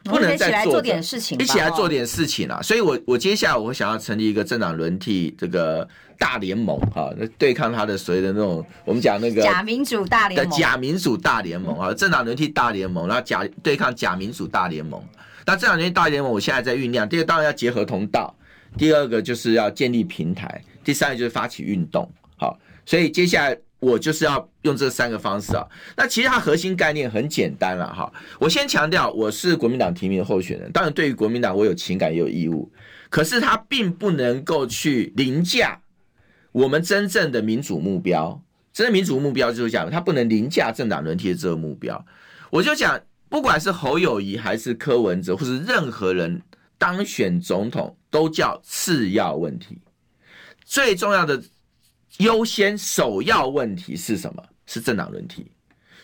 [0.05, 2.63] 不能再做点事情，一起来做点事情了。
[2.63, 5.85] 所以我我接下来我想要成立一个政党轮替这个
[6.17, 15.03] 大联盟哈，那对抗他的所谓的那种我们讲那个假民主大联盟的假民主大联盟啊，政党轮替大联盟，然后假对抗假民主大联盟。
[15.45, 17.09] 那政党轮替大联盟，我现在在酝酿。
[17.09, 18.33] 第二个当然要结合同道，
[18.77, 22.11] 第二个就是要建立平台，第三个就是发起运动。
[22.37, 23.57] 好，所以接下来。
[23.81, 28.13] 我就是要用这三个方式啊，那其实它核心概念很简单了哈。
[28.39, 32.71] 我先强调，我是国民党提名的候选人，当然对于国民党我有情感也有义务，
[33.09, 35.81] 可是它并不能够去凌驾
[36.53, 38.39] 我们真正的民主目标。
[38.75, 42.05] 真正民主目标就是讲，它不能凌驾政党轮替的这个目标。
[42.51, 46.43] 我就讲，不管是侯友宜还是柯文哲，或是任何人
[46.81, 49.79] 当选总统，都叫次要问题，
[50.65, 51.41] 最重要的。
[52.19, 54.43] 优先首要问题是什么？
[54.67, 55.51] 是政党轮替。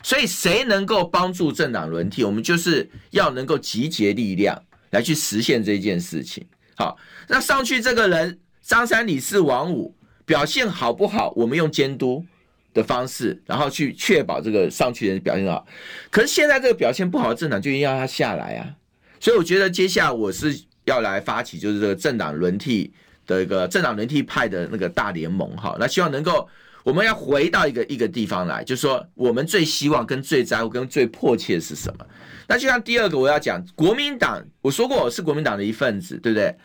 [0.03, 6.47] 所以谁能够帮助政党轮替，我们就是要能够集结力量来去实现这件事情。
[6.75, 6.97] 好，
[7.29, 11.33] 那上去这个人张三李四王五表现好不好？
[11.37, 12.25] 我们用监督
[12.73, 15.67] 的方式，然后去确保这个上去的人表现好。
[16.11, 18.73] 可是现在这个表现不好的政党就应该要他下来啊。
[19.21, 22.93] 所以我觉得接下来我是要来发起，就是这个政党轮替。
[23.29, 26.49] 的一个政党轮替派的那个大联盟哈，那希望能够
[26.85, 32.07] 我们要回到一个一个地方来，就是说我们最希望跟最在乎跟最迫切是什么？
[32.47, 36.57] 那就像第二个我要讲国民党，我说过我是国民党的一份子，对不对？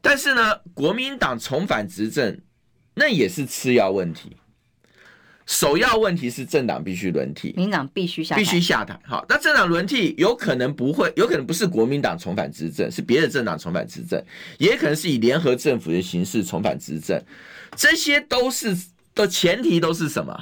[0.00, 2.40] 但是呢，国民党重返执政
[2.94, 4.36] 那也是次要问题。
[5.46, 8.98] 首要问题是政党必须轮替，民党必须下必须下台。
[9.04, 14.22] 好，那政党轮替有可能不会，有可能不是国民党重返执政，是别的政党重返执政，
[14.58, 17.20] 也可能是以联合政府的形式重返执政。
[17.76, 18.76] 这些都是
[19.14, 20.36] 的前提都是什么？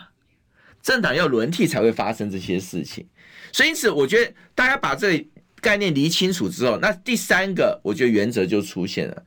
[0.83, 3.07] 政党要轮替才会发生这些事情。
[3.53, 5.27] 所以因此，我觉得大家把这
[5.61, 9.23] 概念理清楚之后，那第三个，我觉得原则就出现了。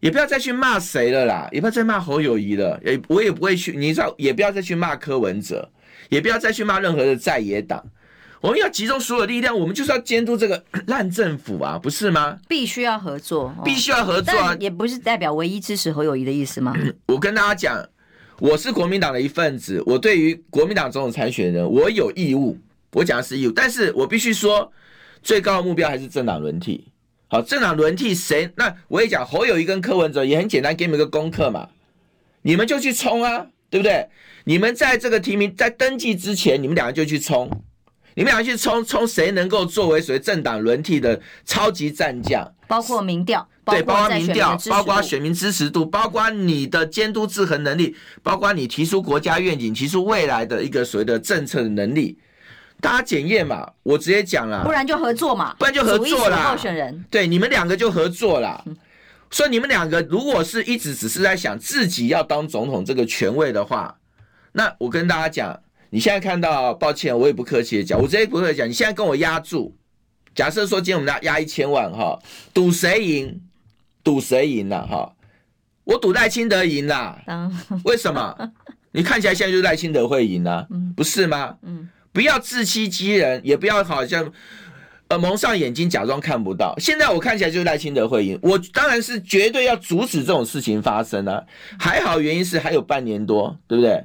[0.00, 5.70] 也不要再去骂谁了啦，也不要再骂侯友谊了，也我也不会去，你知道，也不要再去骂柯文哲，
[6.10, 7.84] 也不要再去骂任何的在野党。
[8.42, 12.38] 我们要集中所有力量，我们就是要监督这个 烂政府啊，不是吗？
[12.46, 16.76] 必须要合作，必须要合作啊，也不是代表唯一支持侯友谊的意思吗？
[17.08, 17.88] 我跟大家讲，
[18.38, 22.56] 我是国民党的一份子，我对于国民党总统参选人，我有义务，
[22.92, 24.70] 我讲的是义务，但是我必须说，
[25.22, 26.86] 最高的目标还是政党轮替。
[27.28, 28.48] 好，政党轮替谁？
[28.56, 31.68] 那我也讲侯友宜跟柯文哲也很简单，给你们一个功课嘛，
[32.42, 34.08] 你们就去冲啊，对不对？
[34.44, 37.50] 你们在这个提名在登记之前，你们两个就去冲，
[38.14, 42.48] 你们两个去冲，冲谁能够作为所谓政党轮替的超级战将？
[42.68, 52.16] 包括民调，对，包括民调，包括选民支持度，包括你的监督制衡能力，包括你提出国家愿景、提出未来的一个所谓的政策的能力。
[52.80, 56.50] 大家检验嘛，我直接讲了，不然就合作嘛，不然就合作啦。
[56.50, 58.62] 候选人，对，你们两个就合作啦。
[59.30, 63.96] 所以你们两个如果是一直只是在想自己要当总统这个权位的话，
[64.52, 65.60] 那我跟大家讲，
[65.90, 69.74] 你现在看到，抱歉，我也不客气的讲，我直接不客气讲，你现在跟我压住，
[70.34, 72.18] 假设说今天我们要压一千万哈，
[72.54, 73.40] 赌谁赢？
[74.04, 75.12] 赌谁赢了哈？
[75.82, 77.18] 我赌赖清德赢啦。
[77.84, 78.52] 为什么？
[78.92, 81.56] 你看起来现在就是赖清德会赢啦，不是吗？
[81.62, 81.88] 嗯。
[82.16, 84.32] 不要自欺欺人，也不要好像
[85.08, 86.74] 呃蒙上眼睛假装看不到。
[86.78, 91.44] 现在我看起来就是赖清德会赢，我当然是绝对要阻止这种事情发生啊。
[91.78, 94.02] 还好原因是还有半年多，对不对？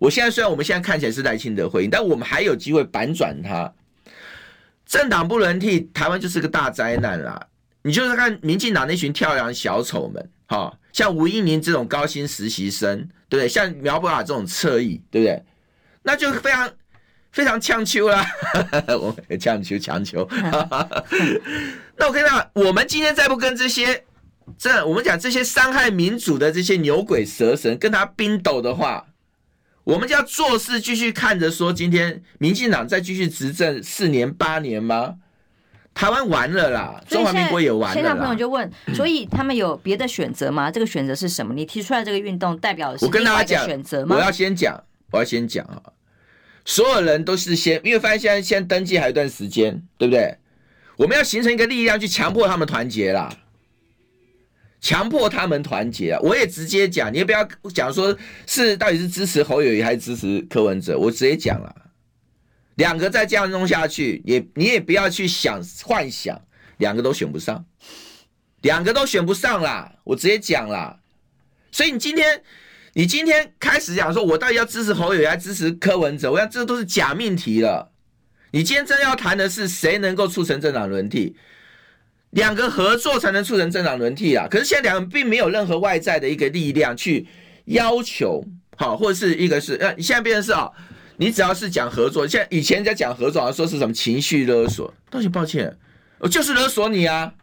[0.00, 3.72] 我现在虽然我们现在看起来是赖清德会赢，但我们还有机会反转他。
[4.84, 7.46] 政党不轮替，台湾就是个大灾难啦。
[7.82, 13.48] 你就是看民进党那群跳梁小丑们，哈，像吴音宁这种高薪实习生，对不对？
[13.48, 15.40] 像苗博雅这种侧翼，对不对？
[16.02, 16.68] 那就非常。
[17.32, 18.24] 非常强求啦，
[19.00, 20.28] 我强求强求。
[21.96, 24.04] 那我跟你讲，我们今天再不跟这些，
[24.58, 29.06] 这我们讲这些伤害民主的这些牛鬼蛇神跟他冰斗的话，
[29.84, 35.16] 我们就要做事继续看着说，今天民进党再继续执政四年八年吗？
[35.94, 37.94] 台湾完了啦，中华民国也完了。
[37.94, 40.70] 现在朋友就问，所以他们有别的选择吗？
[40.70, 41.52] 这个选择是什么？
[41.52, 44.16] 你提出来这个运动代表的是我跟大家选择吗？
[44.16, 45.80] 我要先讲，我要先讲啊。
[46.64, 50.36] 所有人都是先，因为发现现在先登记还有一段时间，对不对？
[50.96, 53.36] 我们要形成一个力量去强迫他们团结啦，
[54.80, 56.20] 强迫他们团结啊！
[56.22, 57.42] 我也直接讲，你也不要
[57.74, 61.74] 讲说是到底是支持侯友谊还是支持柯文哲，我直接讲了，
[62.76, 66.40] 两个再这样弄下去，也你也不要去想幻想，
[66.76, 67.64] 两个都选不上，
[68.60, 71.00] 两个都选不上啦，我直接讲啦。
[71.72, 72.42] 所以你今天。
[72.94, 76.30] 你今天开始讲说，我到底要支持侯友宜还是支持柯文哲？
[76.30, 77.90] 我想这都是假命题了。
[78.50, 81.34] 你今天真要谈的是谁能够促成政党轮替，
[82.30, 84.46] 两个合作才能促成政党轮替啊。
[84.46, 87.26] 可是现在两个并没有任何外在的一个力量去
[87.64, 88.44] 要求，
[88.76, 90.70] 好，或者是一个是，呃，你现在变成是啊，
[91.16, 95.78] 你只要是讲合作，现在以前在讲合作，说是什么情绪勒索，道歉抱歉。
[96.22, 97.34] 我就是勒索你啊！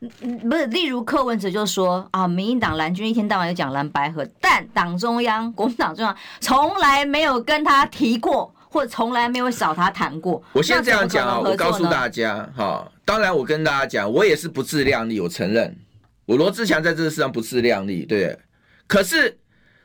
[0.50, 10.42] 不是，例如柯文哲就说啊，民进党蓝军一天到晚就讲蓝白合，但党中央、国民党中央从来没有跟他提过，或者从来没有找他谈过。
[10.54, 15.76] 我先这样讲啊，我告诉大家哈，当然我跟大家讲，我也是不自量力，我承认，
[16.26, 18.39] 我罗志祥在这个世上不自量力，对。
[18.88, 19.38] 可是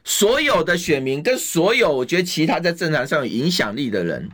[0.05, 4.31] 所有的选民跟所有我觉得其他在政坛上有影响力的人，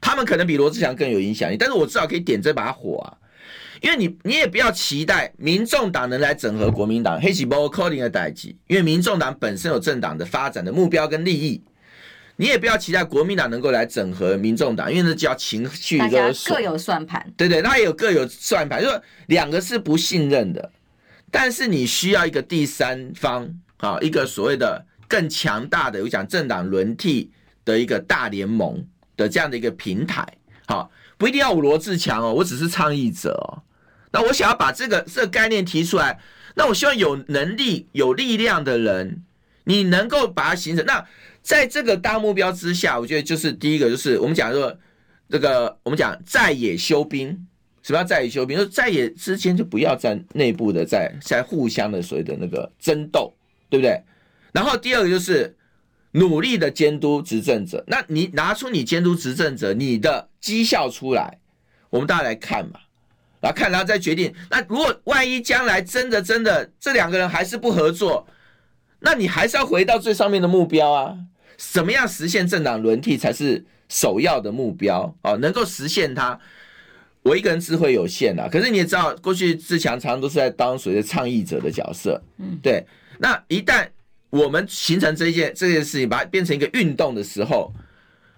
[0.00, 3.21] 他们可能比罗志祥更有影响力，但是我至少可以点这把火啊。
[3.82, 8.56] 因为你，你也不要期待民众党能来整合国民党，黑起包 calling 的代际。
[8.68, 11.60] 因为民众党本身有政党的发展的目标跟利益，
[12.36, 16.54] 你也不要期待国民党能够来整合民众党，因为那叫情绪勒索。
[16.54, 20.70] 各有算盘，对对，他也有各有算盘，就是两个是不信任的，
[21.32, 27.32] 但是你需要一个第三方啊，一个所谓的更强大的，有讲政党轮替
[27.64, 30.24] 的一个大联盟的这样的一个平台，
[30.66, 33.60] 好，不一定要我罗志强哦，我只是倡议者哦。
[34.12, 36.18] 那我想要把这个这个概念提出来，
[36.54, 39.22] 那我希望有能力、有力量的人，
[39.64, 40.84] 你能够把它形成。
[40.84, 41.04] 那
[41.40, 44.78] 在这个大目标之下，我觉得就是第一个，就是我们讲说
[45.30, 47.46] 这个，我们讲在野休兵，
[47.82, 48.58] 什么叫在野休兵？
[48.58, 53.34] 就在野之间就不要在内部的在在互相的所谓的那个争斗，
[53.70, 54.00] 对不对？
[54.52, 55.56] 然后第二个就是
[56.10, 57.82] 努力的监督执政者。
[57.86, 61.38] 那你拿出你监督执政者你的绩效出来，
[61.88, 62.78] 我们大家来看嘛。
[63.42, 64.32] 然后看，然后再决定。
[64.48, 68.24] 那如果万一将来真的真的这两个人还是不合作，
[69.00, 71.16] 那你还是要回到最上面的目标啊？
[71.56, 75.32] 怎么样实现政党轮替才是首要的目标啊？
[75.32, 76.38] 能够实现它，
[77.24, 78.48] 我一个人智慧有限啊。
[78.48, 82.22] 可是你也知道，过去志强常常都是在当所谓的倡议者的角色。
[82.38, 82.86] 嗯，对。
[83.18, 83.88] 那一旦
[84.30, 87.72] 我们形成这件这件事情，把它变成一个运动的时候，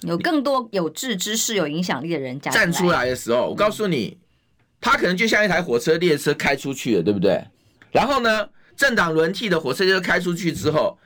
[0.00, 4.16] 有更多有志之士、有影响力的人站出来的时候，我告诉你。
[4.80, 7.42] 他可能就像一台火车列车开出去了，对不对？
[7.90, 10.98] 然后呢，政党轮替的火车列车开出去之后，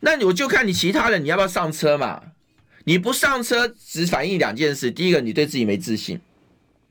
[0.00, 2.20] 那我就看你其他人你要不要上车嘛？
[2.84, 6.18] 你不上车，只反映两件事：第一个，你对自己没自信，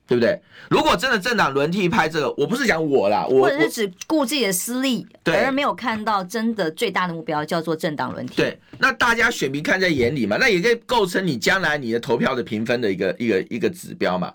[0.05, 0.39] 对不对？
[0.69, 8.35] 如果真的政党轮替拍这个，我不是讲我啦，我或者是只顾自己的私利，而没有看到真的最大的目标叫做政党轮替。
[8.35, 14.31] 对，那大家选民看在眼里嘛，那也可以构成你将来你的投票的评分的一个一个一个指标嘛。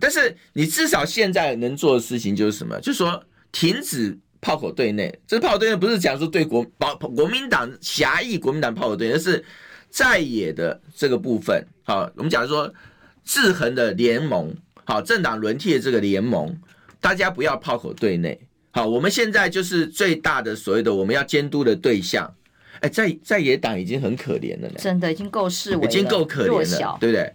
[0.00, 2.80] 但是你至少现在能做的事情就是什么？
[2.80, 5.16] 就是说停止炮口对内。
[5.26, 9.44] 这个炮口对内不是讲说对国保国民党狭义国民党炮口对内，而是
[9.90, 11.64] 在野的这个部分。
[11.84, 12.72] 好，我们讲说
[13.24, 14.52] 制衡的联盟，
[14.84, 16.56] 好，政党轮替的这个联盟，
[17.00, 18.40] 大家不要炮口对内。
[18.70, 22.32] 好，我们现在就是最大的所谓的我们要监督的对象。
[22.80, 27.34] 哎，在在野党已经很可怜了呢，真的已经够示威，已经够可怜了，对不对？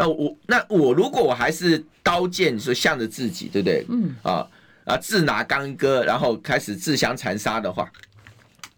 [0.00, 3.84] 那我那我如果我还是刀剑说向着自己，对不对？
[3.88, 4.46] 嗯啊
[4.84, 7.90] 啊自拿钢戈，然后开始自相残杀的话，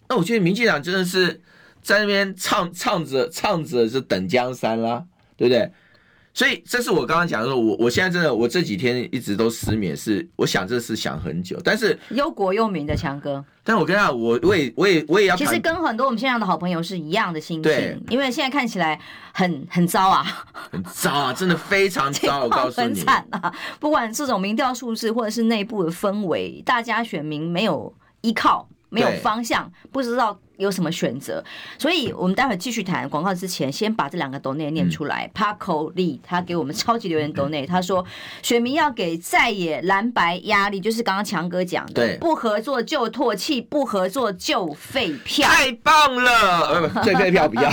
[0.09, 1.38] 那我觉得民进党真的是
[1.83, 5.04] 在那边唱唱着唱着是等江山啦，
[5.37, 5.70] 对不对？
[6.32, 18.98] 所以这是我刚刚讲的说，我我现在真的我这几天一直都失眠，是我想这事想很久，但是忧国忧民的强哥，但我跟他我我也我也我也要，其实跟很多我们线上的好朋友是一样的心情，对，因为现在看起来
[19.32, 30.38] 很很糟啊，很糟啊， 真的非常糟，我告诉你，很惨啊，不管这种民调数字或者是内部的氛围，大家选民没有依靠，没有方向，不知道。
[30.60, 31.42] 有什么选择？
[31.78, 35.28] 所以我们待会继续谈广告之前，先把这两个抖内念出来。
[35.34, 38.04] Paco Lee 他给我们超级留言抖内，他说
[38.42, 45.48] 选民要给在野蓝白压力，就是刚刚强哥讲的，不合作就唾弃，不合作就废票。
[45.48, 47.70] 太棒了，废废票不要，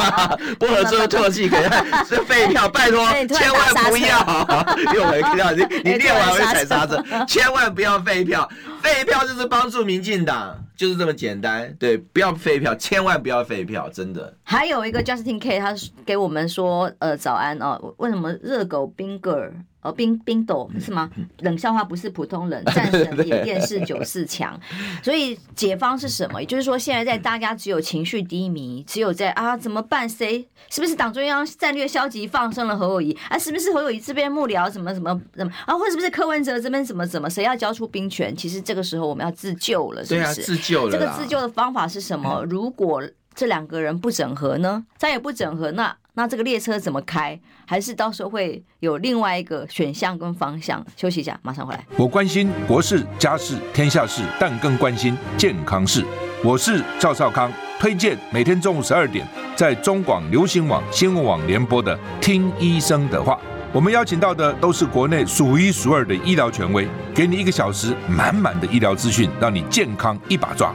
[0.58, 4.56] 不合作就唾弃，给他 是废票，拜托，千万不要，
[4.94, 8.48] 又没票，你你念完会踩刹车，千万不要废票，
[8.82, 10.56] 废票就是帮助民进党。
[10.80, 11.76] 就是这么简单。
[11.78, 14.34] 对，不要废票，千万不要废票，真的。
[14.42, 15.74] 还有一个 Justin K，他
[16.06, 19.52] 给我们说，呃，早安哦，为什么热狗 Bingo
[19.96, 21.08] 冰冰斗是吗？
[21.38, 24.58] 冷笑话不是普通人， 战神演电视九四强，
[25.02, 26.40] 所以解方是什么？
[26.40, 30.08] 也就是说，现在在大家只有情绪低迷，只有在啊怎么办？
[30.08, 33.38] 谁是不是党中央战略消极放生了侯友谊啊？
[33.38, 35.74] 是不是侯友谊这边幕僚什么什么什么啊？
[35.76, 37.30] 或者是不是柯文哲这边怎么怎么？
[37.30, 38.34] 谁要交出兵权？
[38.36, 40.20] 其实这个时候我们要自救了，是不是？
[40.20, 40.92] 对啊，自救了。
[40.92, 42.44] 这个自救的方法是什么？
[42.48, 43.02] 如果
[43.40, 44.84] 这两个人不整合呢？
[44.98, 47.40] 再也不整合，那那这个列车怎么开？
[47.64, 50.84] 还是到时候会有另外一个选项跟方向？
[50.94, 51.82] 休息一下，马上回来。
[51.96, 56.04] 我关心国事、家事、天下事，但更关心健康事。
[56.44, 59.26] 我是赵少康，推荐每天中午十二点
[59.56, 63.36] 在中广流行网、新闻网联播的《听医生的话》。
[63.72, 70.74] 我们邀请到的都是国内数一数二的医疗权威，给你一个小时满满的医疗资讯，让你健康一把抓。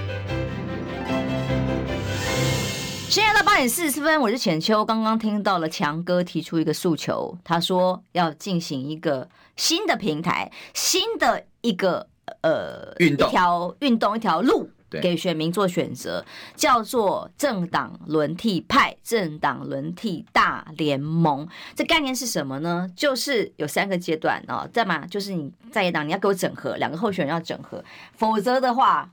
[3.11, 4.85] 现在到八点四十分，我是浅秋。
[4.85, 12.07] 刚刚听到了强哥提出一个诉求，他说要进行一个新的平台，新的一个
[12.39, 16.23] 呃运动，一条运动，一条路给选民做选择，
[16.55, 21.45] 叫做政党轮替派，政党轮替大联盟。
[21.75, 22.87] 这概念是什么呢？
[22.95, 27.83] 就是有三个阶段哦，在嘛就是你在野党你要给我整合，两个候选人要整合，
[28.15, 29.11] 否则的话，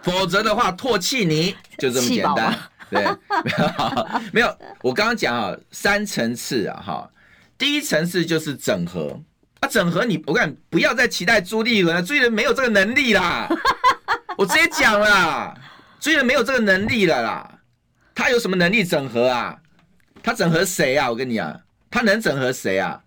[0.00, 2.58] 否则的话唾弃你，就这么简单。
[2.90, 4.58] 对，没有，没有。
[4.82, 7.10] 我刚刚讲啊，三层次啊，哈，
[7.56, 9.18] 第一层次就是整合
[9.60, 13.48] 啊，整合你，我跟你不要再期待朱立伦了，朱立伦没有这个能力啦，
[14.36, 15.54] 我直接讲啦，
[16.00, 17.58] 朱立伦没有这个能力了啦，
[18.14, 19.56] 他有什么能力整合啊？
[20.22, 21.08] 他整合谁啊？
[21.08, 21.60] 我跟你讲，
[21.90, 23.00] 他能整合谁啊？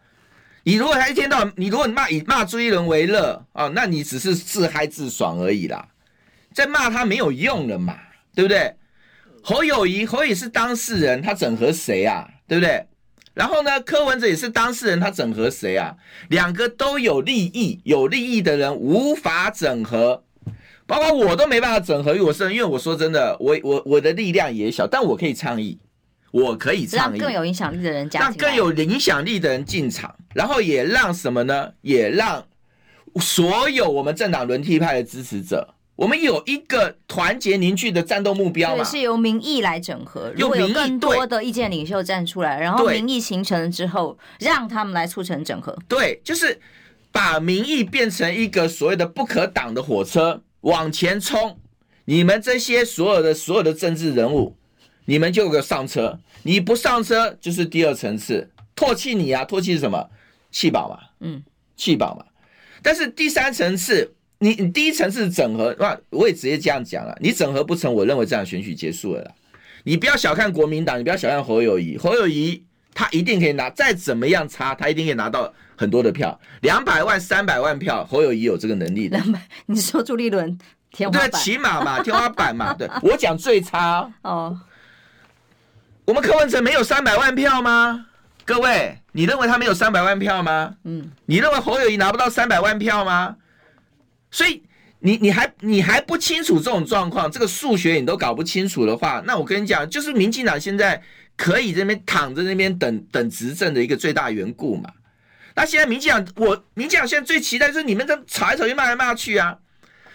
[0.63, 5.85] 你如果他一天到晚，你如果骂以骂朱立伦为乐啊，那你只是自嗨自爽而已啦，
[6.53, 7.97] 再骂他没有用了嘛，
[8.33, 8.73] 对不对？
[9.43, 12.27] 侯友谊，侯友宜是当事人，他整合谁啊？
[12.47, 12.87] 对不对？
[13.33, 15.95] 然后呢，柯文哲也是当事人，他整合谁啊？
[16.29, 20.23] 两个都有利益，有利益的人无法整合，
[20.85, 25.79] 包括我都没办法整合，因为我是因为我说真的，我我我的力量也小，但我可以倡议，
[26.31, 31.73] 我可以倡议，让更有影响力的人加让更有影响力的人进场，然后也让什么呢？
[31.81, 32.45] 也让
[33.19, 35.73] 所有我们政党轮替派的支持者。
[35.95, 38.83] 我们有一个团结凝聚的战斗目标嘛？
[38.83, 45.77] 是由民意来整合，如果有更多的意见领袖站出来，然后民意形成了之后，让他们来促成整合。
[45.87, 46.59] 对，就是
[47.11, 51.59] 把民意变成一个所谓的不可挡的火车往前冲。
[52.05, 54.57] 你们这些所有的所有的政治人物，
[55.05, 56.19] 你们就给上车。
[56.41, 59.45] 你不上车，就是第二层次唾弃你啊！
[59.45, 60.09] 唾弃是什么？
[60.49, 61.43] 弃保嘛，嗯，
[61.77, 62.25] 弃保嘛。
[62.81, 64.15] 但是第三层次。
[64.39, 67.17] 你你第一层是整合，那我也直接这样讲了。
[67.21, 69.31] 你整合不成，我认为这样选举结束了啦。
[69.83, 72.63] 你不要小看国民党，你不要小看侯友谊，侯友谊
[72.93, 79.17] 他一定可以拿，再怎么样差，他一定可以拿到很多的票，两百万、三百万票，侯友谊有这个能力的。
[79.17, 80.57] 两百， 你说朱立伦
[80.91, 81.29] 天花板？
[81.29, 82.73] 对，起码嘛，天花板嘛。
[82.73, 84.59] 对， 我讲最差哦。
[86.05, 88.07] 我们柯文哲没有三百万票吗？
[88.45, 90.75] 各位，你认为他没有三百万票吗？
[90.83, 93.37] 嗯，你认为侯友谊拿不到三百万票吗？
[94.33, 94.63] 所以
[94.97, 100.99] 你你还你还不清楚这种状况，这个数学你都搞不清楚的话，那我跟你讲，就是民进党现在
[101.37, 104.89] 可以这边躺在那边等 等执政的一个最大缘故嘛。
[105.55, 109.59] 那现在民进党，我民进党现在最期待就是你们这吵来吵去骂来骂去啊。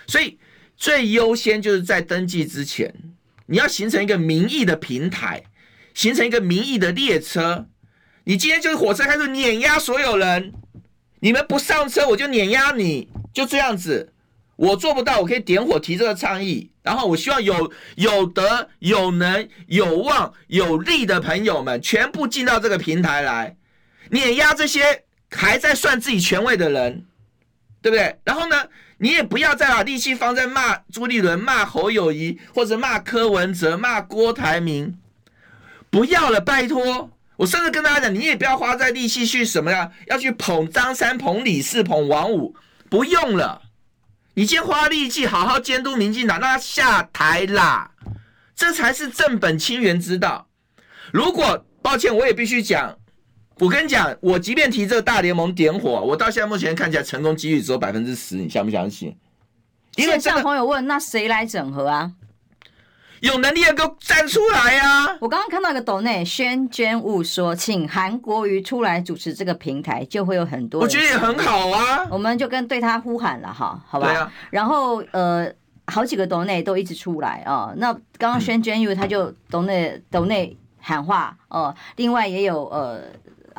[0.09, 0.37] 所以
[0.77, 2.93] 最优先就是在登记之前，
[3.47, 5.45] 你要形成一个民意的平台，
[5.95, 7.69] 形成一个民意的列车。
[8.25, 10.53] 你今天就是火车开始碾压所有人，
[11.21, 13.09] 你们不上车我就碾压你。
[13.39, 14.12] 就这样子，
[14.57, 23.55] 我做不到，我可以点火提这个倡议，然后我希望有有德、有能、有望、有力的朋友们全部进到这个平台来，
[24.11, 27.07] 碾压这些还在算自己权威的人，
[27.80, 28.18] 对不对？
[28.24, 28.57] 然后呢，
[28.97, 34.99] 你也不要再把力气放在骂朱立伦、骂侯友谊或者骂柯文哲、骂郭台铭，
[35.91, 37.09] 不要了，拜托。
[37.36, 42.57] 我甚至跟大家讲，你也不要花在力气去什么呀，要去捧张三、捧李四、捧王五。
[42.91, 43.62] 不用了，
[44.34, 47.91] 你先花力气好好监督民进党，让他下台啦，
[48.55, 50.49] 这才是正本清源之道。
[51.12, 52.99] 如果抱歉，我也必须讲，
[53.59, 59.16] 我跟你讲，我即便提这个大联盟点火，我到现在目前看起来成功几率只有百分之十，你相不相信？
[59.97, 62.12] 因为像朋友问，那谁来整合啊？
[63.21, 65.07] 有能力的给我站出来啊！
[65.21, 70.81] 我刚刚看到一个抖内宣娟雾说，请韩国瑜出来主持这个平台，就会有很多。
[70.81, 74.07] 我觉得也很好啊，我们就跟对他呼喊了哈，好吧？
[74.07, 74.33] 对啊。
[74.51, 75.51] 然后呃，
[75.87, 77.73] 好几个抖内都一直出来啊。
[77.77, 83.03] 那刚刚宣娟雾他就抖内抖内喊话哦、呃，另外也有呃。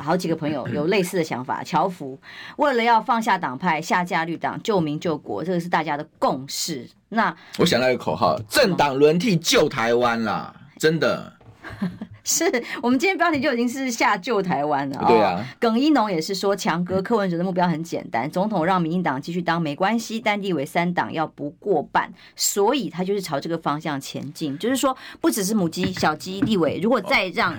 [0.02, 2.18] 好几个朋友 有类似的想法，乔福
[2.56, 6.88] 为了要放下党派，下架绿党，救民救国，这个是大家的共识。
[7.10, 10.54] 那我想到一个口号：政党轮替救台湾啦！
[10.78, 11.32] 真的，
[12.24, 12.44] 是
[12.82, 15.04] 我们今天标题就已经是下救台湾了。
[15.06, 24.56] 对啊，耿一农也是说，强哥柯文哲的目标很简单，总统让民进党继续当没关系，但立委三党要不过半，所以他就是朝这个方向前进。
[24.58, 27.54] 就是说，不只是母鸡、小鸡、立委，如果再让。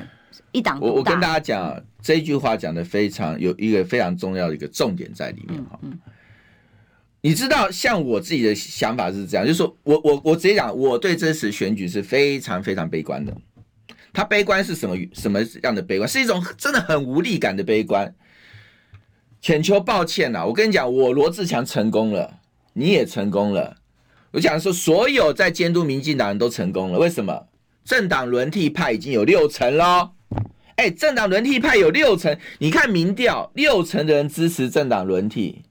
[0.52, 5.80] 一党我我跟大家讲这句话讲的非常有一个非常重要的一个重点在里面哈。
[7.22, 13.36] 你知道，像我自己的想法是这样，就是说我我我直接讲，我对这次选举是非常非常悲观的。
[14.12, 16.10] 他悲观是什么什么样的悲观？
[16.10, 18.14] 是一种真的很无力感的悲观。
[19.40, 22.40] 浅求，抱歉呐，我跟你讲，我罗志强成功了，
[22.74, 23.78] 你也成功了。
[24.32, 27.48] 我讲说，所有在监督民进党人都成功了，为什么？
[27.84, 30.12] 政党轮替派已经有六成喽。
[30.82, 35.62] 哎，政党轮替派有六成，你看民调，六成的人支持政党轮替。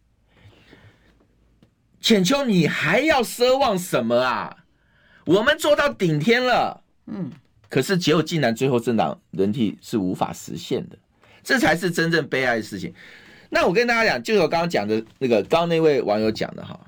[2.01, 4.59] 浅秋，你还要奢望什么啊？
[5.25, 7.29] 我们做到顶天了，嗯，
[7.69, 10.97] 可是结果竟然最后政党轮替是无法实现的，
[11.43, 12.95] 这才是真正悲哀的事情。
[13.49, 16.79] 那我跟大家讲，就是我刚刚讲的那个，刚刚那位网友讲的哈，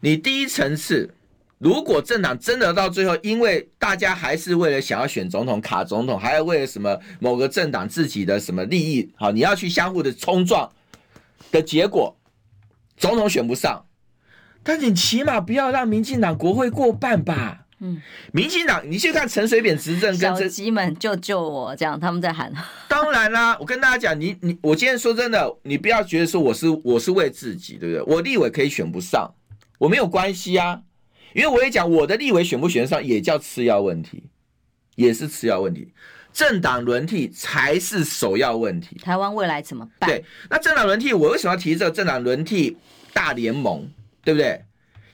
[0.00, 1.14] 你第一层次。
[1.58, 10.70] 如果政党真的到最后，因为大家还是为了想要选总统、卡总统，还要为了什么某个政党自己的什么利益，好，你要去相互的冲撞
[11.50, 12.16] 的结果，
[12.96, 13.84] 总统选不上，
[14.62, 17.64] 但你起码不要让民进党国会过半吧？
[17.80, 18.00] 嗯，
[18.32, 22.52] 民进党，你去看陈水扁执政，跟小鸡们救救我，这样他们在喊。
[22.88, 28.14] 当然啦，我跟大家讲，你你我今天说真的，你不要觉得说我是我是为自己，对不对？
[28.14, 29.32] 我立委可以选不上，
[29.78, 30.82] 我没有关系啊。
[31.34, 34.24] 因为我也讲，我的立委选不选上也叫次要问题，
[34.96, 35.92] 也是次要问题。
[36.32, 38.96] 政党轮替才是首要问题。
[38.98, 40.08] 台湾未来怎么办？
[40.08, 42.76] 对，那政党轮替，我为什么要提这个政党轮替
[43.12, 43.90] 大联盟？
[44.22, 44.64] 对不对？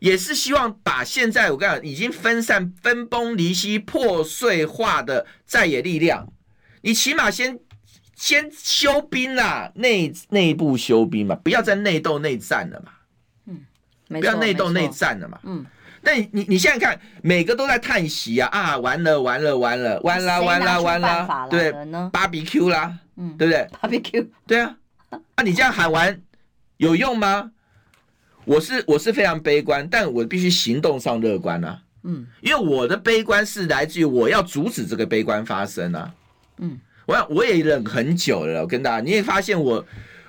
[0.00, 6.30] 也是希望把现在我跟你讲已经分散、分崩离析、破碎化的在野力量，
[6.82, 7.58] 你起码先
[8.14, 12.92] 先修兵啦，内内部修兵嘛，不要再内斗内战了嘛。
[13.46, 13.60] 嗯，
[14.08, 15.38] 不要内斗内战了嘛。
[15.44, 15.64] 嗯。
[16.04, 21.72] 但你你现在看，每个都在叹息啊啊，完了完了完了完了完了完了，对，
[22.12, 23.66] 芭比 Q 啦，嗯，对不对？
[23.80, 24.76] 芭比 Q，对啊，
[25.08, 26.20] 啊，你这样喊完
[26.76, 27.50] 有用吗？
[28.44, 36.12] 我是我是非常悲观，但我必须行动上乐观啊，嗯，因为我的悲观是来自于我要阻止这个悲观发生啊，
[36.58, 39.84] 嗯，我要我也忍很久了，我跟大家，你也发现我。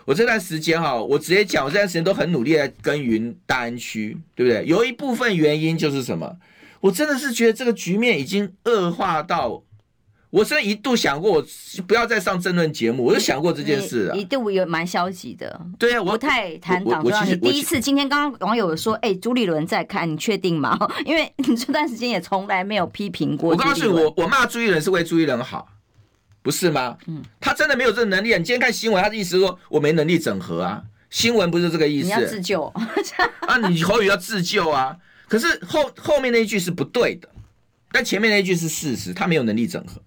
[0.05, 4.63] 我这段时间哈，我直接讲，我这段时间都很努力在耕耘大安区，对不对？
[4.65, 6.37] 有一部分原因就是什么？
[6.81, 9.63] 我真的是觉得这个局面已经恶化到，
[10.29, 11.45] 我真的一度想过，我
[11.87, 15.59] 不要再上争论节目，我就想过这件事啊，一度有蛮消极的。
[15.79, 17.27] 对啊，我不太谈党中央。
[17.27, 20.77] 你第一次今天刚刚网友说，哎，朱立伦在看，你确定吗？
[21.03, 23.49] 因为你这段时间也从来没有批评过。
[23.49, 25.67] 我告诉你，我我骂朱立伦是为朱立伦好。
[26.45, 26.95] 不是吗？
[27.07, 28.31] 嗯，他真的没有这个能力。
[28.31, 30.83] 啊你今天看新闻，他的意思说我没能力整合啊。
[31.09, 32.05] 新闻不是这个意思。
[32.05, 32.65] 你要自救
[33.47, 33.57] 啊！
[33.67, 34.95] 你侯宇要自救啊！
[35.27, 37.27] 可是后后面那一句是不对的，
[37.91, 39.99] 但前面那一句是事实，他没有能力整合。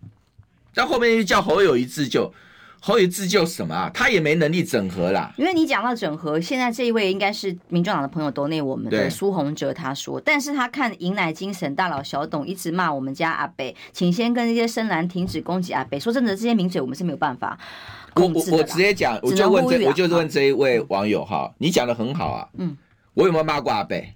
[0.73, 2.33] 但后面那句叫侯友谊自救。
[2.81, 3.91] 侯友宜自救什么啊？
[3.93, 5.33] 他也没能力整合啦。
[5.37, 15.99] 因为你讲到整合，现在这一位应该是民众党的朋友，都内我们的苏宏哲他说，但是他看迎来精神大佬小董一直骂我们家阿北，请先跟这些深蓝停止攻击阿北。
[15.99, 17.59] 说真的，这些名嘴我们是没有办法。
[18.15, 22.77] 我我我直接讲，我就问这，我就问这一位网友哈，你讲的很好啊，嗯，
[23.15, 24.13] 我有没有骂过阿北？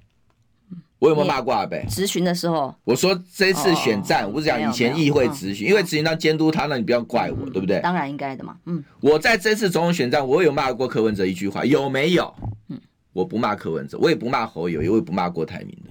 [1.02, 1.84] 我有没有骂过阿北？
[1.90, 7.80] 质询的时候，我说这次选战，我不是讲以前议会质询，因为质询当监督他，那你不要怪我，对不对？
[7.80, 8.56] 当然应该的嘛。
[8.66, 12.32] 嗯，我在这次总统选战，我有骂过柯文哲一句话，有没有？
[12.68, 12.80] 嗯，
[13.12, 15.90] 我不骂柯文哲，我也不骂侯友也不骂郭台铭的。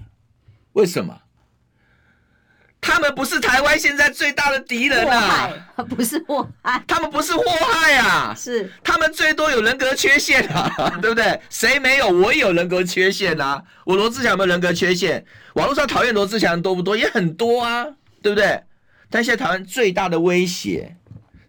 [0.72, 1.14] 为什么？
[2.82, 5.50] 他们不是台湾现在最大的敌人啊！
[5.88, 8.34] 不是祸害，他们不是祸害啊！
[8.36, 10.70] 是他们最多有人格缺陷啊，
[11.00, 11.40] 对不对？
[11.50, 12.10] 谁没有？
[12.10, 13.64] 我也有人格缺陷啊！
[13.86, 15.24] 我罗志祥有没有人格缺陷？
[15.54, 16.98] 网络上讨厌罗志祥多不多？
[16.98, 17.86] 也很多啊，
[18.24, 18.64] 对不对？
[19.12, 20.98] 但现在台湾最大的威胁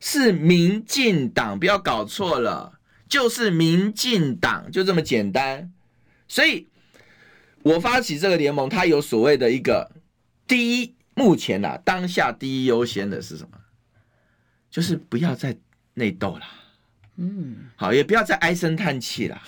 [0.00, 2.74] 是民进党，不要搞错了，
[3.08, 5.72] 就是民进党，就这么简单。
[6.28, 6.68] 所以，
[7.62, 9.90] 我发起这个联盟，它有所谓的一个
[10.46, 13.58] 第一，目前啊，当下第一优先的是什么？
[14.70, 15.54] 就是不要再
[15.94, 16.42] 内斗了，
[17.16, 19.42] 嗯，好，也不要再唉声叹气了，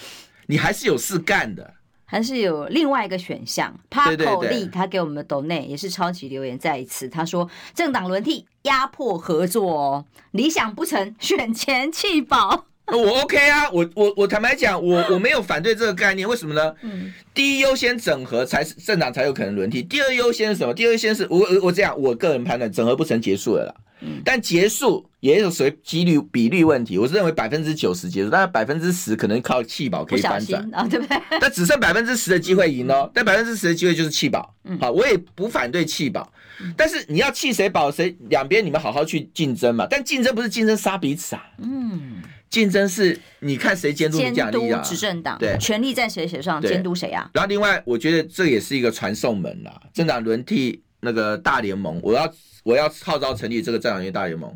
[0.47, 1.75] 你还是有事干的。
[2.07, 12.67] 还是有另外一个选项，Paco 利他给我们的 donate 也是超级留言再一次，他说政党轮替压迫合作哦，理想不成选前弃保。
[12.87, 16.75] 我 OK 啊，我我我坦白讲，我我没有反对这个概念，为什么呢？
[16.83, 20.75] 嗯，第一优先整合才是政党才有可能轮替，第二优先是什么？
[20.75, 23.75] 第二优先是我我这样，我个人判断整合不成结束了啦。
[24.23, 31.19] 但结束也有随几率比率问题，我是认为百分之九十结束，但是百分之十可能靠弃保可以翻转啊，对不对？
[31.41, 34.55] 但只剩百分之十的机会赢哦，但百分之十的机会就是弃保。
[34.79, 36.31] 好，我也不反对弃保，
[36.77, 39.87] 但是你要弃谁保谁，两边你们好好去竞争嘛。
[39.89, 42.21] 但竞争不是竞争杀彼此啊，嗯，
[42.55, 47.29] 竞争是你看谁监督你奖励啊，执政党对，权力在谁手上，监督谁啊？
[47.35, 52.33] 然后另外，我觉得这也是一个传送门啦，政党轮替那个大联盟，我要。
[52.65, 54.51] 我要号召成立这个政党轮替大联盟，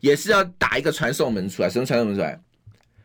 [0.00, 2.40] 也是要打一个传送门出来，什么传送门出来？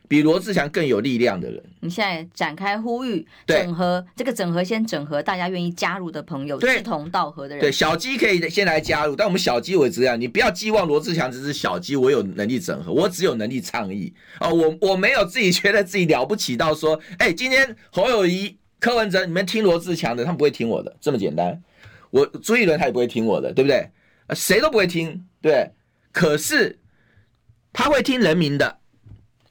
[0.07, 1.63] 比罗志祥更有力量的人。
[1.81, 7.61] 你现在展开呼吁，整合这个整合，先整合大家愿意加入的朋友，志同道合的人。
[7.61, 21.61] 对，小鸡可以先来加入，但我们小鸡我只这样，你不要寄望罗志祥只是小鸡，我有能力整合，我只有能力倡议哦，我我没有自己觉得自己了不起到说，哎，今天侯友谊、柯文哲，你们听罗志祥的，他们不会听我的，这么简单。
[22.09, 23.89] 我朱一伦他也不会听我的，对不对？
[24.35, 25.71] 谁都不会听，对，
[26.11, 26.79] 可是
[27.73, 28.79] 他会听人民的，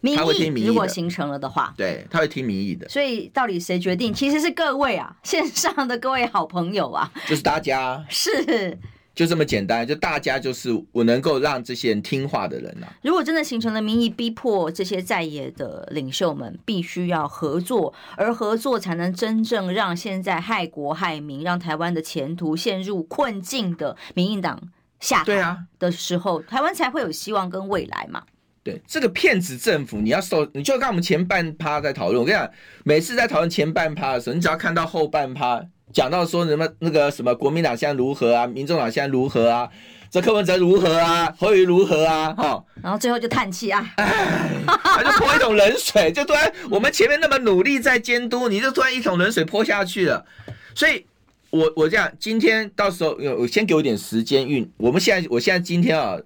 [0.00, 2.88] 民意如果形成了的话，对，他会听民意的。
[2.88, 4.12] 所以到底谁决定？
[4.12, 8.78] 其实是各位啊， 线上的各位好朋友啊，就是大家是。
[9.14, 12.92] 就这么简单，就大家就是我能够让这些人听话的人呐、啊。
[13.02, 24.60] 如果真的形成了民意，逼迫这些在野的领袖们必须要合作，而合作才能真正让现在害国害民、让台湾的前途陷入困境的民进党
[25.00, 28.22] 下台的时候，台湾才会有希望跟未来嘛。
[28.66, 32.18] 对，这个骗子政府，你要受，你就看我们前半趴在讨论。
[32.18, 32.50] 我跟你讲，
[32.82, 35.64] 每次在讨论前半趴的时候，你只要看到后半趴。
[35.92, 39.70] 讲到说什么那个什么国民党现在如何啊，民众党现在如何啊，
[40.10, 50.26] 这柯文哲如何啊，侯友如何啊，哈，然后最后就叹气啊，他就泼一桶冷水，就突然我们前面那么努力在监督，你就突然一桶冷水泼下去了。
[50.74, 51.06] 所以
[51.50, 54.68] 我我这样，今天到时候我先给我点时间运。
[54.76, 56.18] 我们现在我现在今天啊，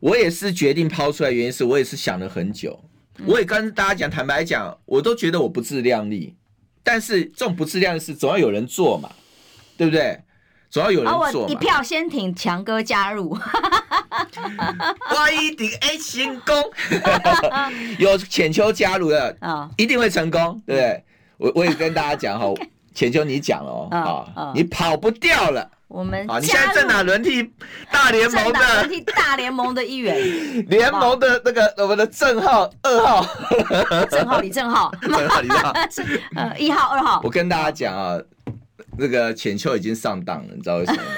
[0.00, 2.78] 我也是决定抛出来，原因是我也是想了很久，
[3.26, 6.34] 我也跟大家讲，坦白讲，我都觉得我不自量力。
[6.82, 9.10] 但是这种不自量的事，总要有人做嘛，
[9.76, 10.20] 对不对？
[10.70, 11.46] 总要有人做嘛。
[11.46, 13.30] 我一票先挺强哥加入，
[15.10, 16.54] 我一定 A 成功。
[17.98, 21.04] 有浅秋加入的啊，一定会成功，对不对？
[21.38, 22.52] 我我也跟大家讲哈，
[22.94, 23.88] 浅秋你讲了哦，
[24.34, 25.70] 啊，你跑不掉了。
[25.88, 27.42] 我们啊，你现在在哪轮替
[27.90, 30.16] 大联盟的轮替大联盟的一员，
[30.68, 33.26] 联盟的那个我们的正号二 号，
[34.10, 35.72] 正号李正浩，正号李正浩，
[36.36, 37.20] 呃一号二号。
[37.24, 38.20] 我跟大家讲啊，
[38.98, 41.08] 那个浅秋已经上当了，你知道为什么吗？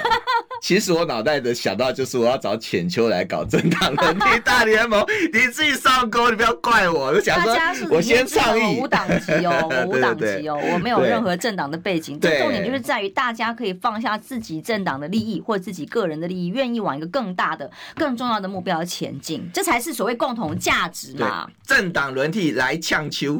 [0.61, 5.03] 其实我脑袋的想到就是我要找浅秋来搞政党轮替 大联盟，
[5.33, 7.07] 你自己上钩，你不要怪我。
[7.07, 7.55] 我想说，
[7.89, 8.79] 我先倡议。
[8.79, 12.19] 无党籍哦， 我无党籍哦，我没有任何政党的背景。
[12.19, 21.49] 这重点就是在于大家可以放下自己政党的利益或自己个人的利益，愿意往一个更大的、更重要的目标前进，这才是所谓共同价值嘛。
[21.65, 23.39] 政党轮替来呛秋，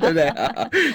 [0.00, 0.32] 对不对？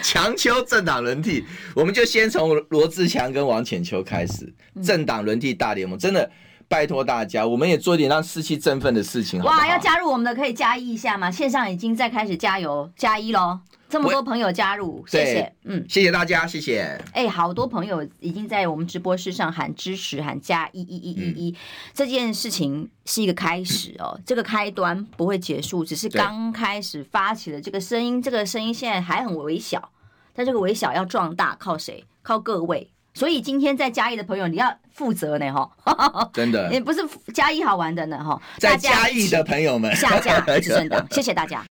[0.01, 1.45] 强秋政党轮替，
[1.75, 4.51] 我们就先从罗志强跟王浅秋开始。
[4.83, 6.29] 政党轮替大联盟，真的
[6.67, 9.57] 拜托大家，我们也做一点让士气振奋的事情好好？
[9.57, 11.31] 哇，要加入我们的可以加一一下吗？
[11.31, 16.81] 线上已经在开始加油加一喽，这么多朋友加入，谢谢，嗯，谢谢大家，谢谢。
[17.13, 21.55] 哎、欸，好多朋友已经在我们直播室上喊支持，喊加一一一一一，嗯、
[21.93, 29.91] 这件事情是一个开始哦，嗯、 这个开端不会结束，只是刚开始发起的这个声音，这个声音现在还很微小，
[30.33, 32.03] 但这个微小要壮大，靠谁？
[32.23, 32.89] 靠各位。
[33.15, 36.99] 所以今天在嘉义的朋友，你要负责呢，哈， 真的， 也不是
[37.33, 41.63] 嘉义好玩的呢，哈，在嘉义的朋友们，下架执政党，谢谢大家。